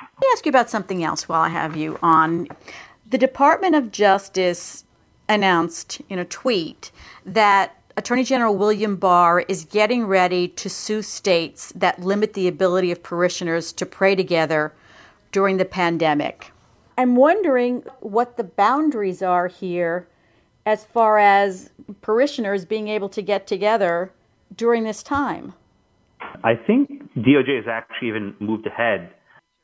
Let 0.00 0.20
me 0.20 0.28
ask 0.32 0.44
you 0.44 0.50
about 0.50 0.68
something 0.68 1.02
else 1.02 1.28
while 1.28 1.40
I 1.40 1.48
have 1.48 1.76
you 1.76 1.98
on. 2.02 2.48
The 3.08 3.18
Department 3.18 3.74
of 3.74 3.90
Justice 3.90 4.84
announced 5.28 6.02
in 6.08 6.18
a 6.18 6.24
tweet 6.24 6.92
that 7.24 7.75
Attorney 7.98 8.24
General 8.24 8.54
William 8.54 8.96
Barr 8.96 9.40
is 9.40 9.64
getting 9.64 10.06
ready 10.06 10.48
to 10.48 10.68
sue 10.68 11.02
states 11.02 11.72
that 11.74 12.00
limit 12.00 12.34
the 12.34 12.46
ability 12.46 12.92
of 12.92 13.02
parishioners 13.02 13.72
to 13.72 13.86
pray 13.86 14.14
together 14.14 14.74
during 15.32 15.56
the 15.56 15.64
pandemic. 15.64 16.52
I'm 16.98 17.16
wondering 17.16 17.84
what 18.00 18.36
the 18.36 18.44
boundaries 18.44 19.22
are 19.22 19.48
here 19.48 20.08
as 20.66 20.84
far 20.84 21.18
as 21.18 21.70
parishioners 22.02 22.64
being 22.64 22.88
able 22.88 23.08
to 23.08 23.22
get 23.22 23.46
together 23.46 24.12
during 24.56 24.84
this 24.84 25.02
time? 25.02 25.54
I 26.42 26.54
think 26.54 26.90
DOJ 27.16 27.56
has 27.56 27.68
actually 27.70 28.08
even 28.08 28.34
moved 28.40 28.66
ahead. 28.66 29.10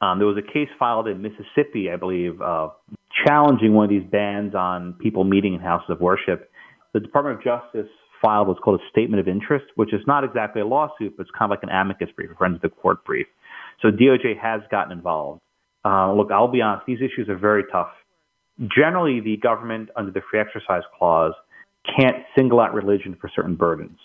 Um, 0.00 0.18
there 0.18 0.26
was 0.26 0.36
a 0.36 0.52
case 0.52 0.68
filed 0.78 1.08
in 1.08 1.20
Mississippi, 1.20 1.90
I 1.92 1.96
believe, 1.96 2.40
uh, 2.40 2.68
challenging 3.26 3.74
one 3.74 3.84
of 3.84 3.90
these 3.90 4.08
bans 4.10 4.54
on 4.54 4.94
people 4.94 5.24
meeting 5.24 5.54
in 5.54 5.60
houses 5.60 5.90
of 5.90 6.00
worship. 6.00 6.50
The 6.92 7.00
Department 7.00 7.38
of 7.38 7.44
Justice 7.44 7.90
filed 8.22 8.48
what's 8.48 8.60
called 8.60 8.80
a 8.80 8.90
statement 8.90 9.20
of 9.20 9.28
interest, 9.28 9.66
which 9.74 9.92
is 9.92 10.00
not 10.06 10.24
exactly 10.24 10.62
a 10.62 10.66
lawsuit, 10.66 11.16
but 11.16 11.24
it's 11.24 11.30
kind 11.36 11.50
of 11.52 11.58
like 11.58 11.62
an 11.62 11.68
amicus 11.68 12.08
brief, 12.16 12.30
a 12.30 12.34
friend 12.36 12.54
of 12.54 12.62
the 12.62 12.68
court 12.68 13.04
brief. 13.04 13.26
So 13.82 13.88
DOJ 13.88 14.38
has 14.40 14.60
gotten 14.70 14.92
involved. 14.92 15.40
Uh, 15.84 16.14
look, 16.14 16.30
I'll 16.30 16.48
be 16.48 16.62
honest, 16.62 16.86
these 16.86 16.98
issues 16.98 17.28
are 17.28 17.36
very 17.36 17.64
tough. 17.70 17.90
Generally, 18.74 19.20
the 19.20 19.36
government, 19.38 19.90
under 19.96 20.12
the 20.12 20.20
free 20.30 20.40
exercise 20.40 20.82
clause, 20.96 21.32
can't 21.98 22.18
single 22.36 22.60
out 22.60 22.72
religion 22.72 23.16
for 23.20 23.28
certain 23.34 23.56
burdens. 23.56 23.98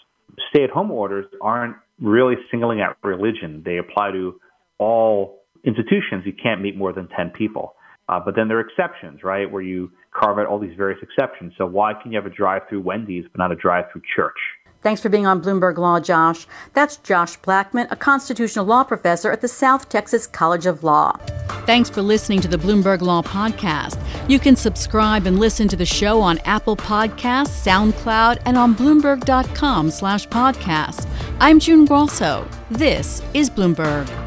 Stay 0.50 0.64
at 0.64 0.72
home 0.72 0.92
orders 0.92 1.26
aren't 1.42 1.76
really 2.02 2.36
singling 2.50 2.82
out 2.82 2.98
religion, 3.04 3.62
they 3.64 3.78
apply 3.78 4.12
to 4.12 4.40
all 4.80 5.44
institutions. 5.64 6.24
You 6.26 6.34
can't 6.34 6.62
meet 6.62 6.78
more 6.78 6.94
than 6.94 7.08
10 7.10 7.32
people. 7.32 7.76
Uh, 8.10 8.20
but 8.20 8.36
then 8.36 8.48
there 8.48 8.58
are 8.58 8.62
exceptions, 8.62 9.24
right, 9.24 9.52
where 9.52 9.62
you 9.62 9.91
carve 10.13 10.39
out 10.39 10.46
all 10.46 10.60
these 10.60 10.76
various 10.78 11.00
exceptions. 11.02 11.54
So 11.58 11.65
why 11.65 11.93
can 11.93 12.12
you 12.12 12.17
have 12.17 12.26
a 12.26 12.34
drive-through 12.34 12.82
Wendy's 12.82 13.26
but 13.32 13.39
not 13.39 13.52
a 13.52 13.56
drive-through 13.56 14.02
church? 14.15 14.38
Thanks 14.82 15.02
for 15.02 15.10
being 15.10 15.26
on 15.26 15.41
Bloomberg 15.41 15.78
Law, 15.78 16.00
Josh. 16.00 16.48
That's 16.74 16.98
Josh 16.98 17.36
Blackman, 17.38 17.88
a 17.89 17.96
constitutional 17.96 18.63
law 18.63 18.84
professor 18.84 19.32
at 19.32 19.41
the 19.41 19.48
South 19.48 19.89
Texas 19.89 20.28
College 20.28 20.65
of 20.67 20.84
Law. 20.84 21.17
Thanks 21.65 21.89
for 21.89 22.02
listening 22.02 22.39
to 22.41 22.48
the 22.48 22.58
Bloomberg 22.58 23.02
Law 23.02 23.22
Podcast. 23.24 24.00
You 24.30 24.39
can 24.39 24.56
subscribe 24.56 25.26
and 25.26 25.39
listen 25.39 25.67
to 25.67 25.76
the 25.76 25.86
show 25.86 26.22
on 26.22 26.38
Apple 26.46 26.78
Podcasts, 26.78 27.65
SoundCloud, 27.65 28.43
and 28.46 28.58
on 28.58 28.76
Bloomberg.com 28.76 29.89
slash 29.89 30.28
podcast. 30.28 31.08
I'm 31.39 31.60
June 31.60 31.86
Grosso. 31.86 32.48
This 32.70 33.22
is 33.34 33.50
Bloomberg. 33.50 34.27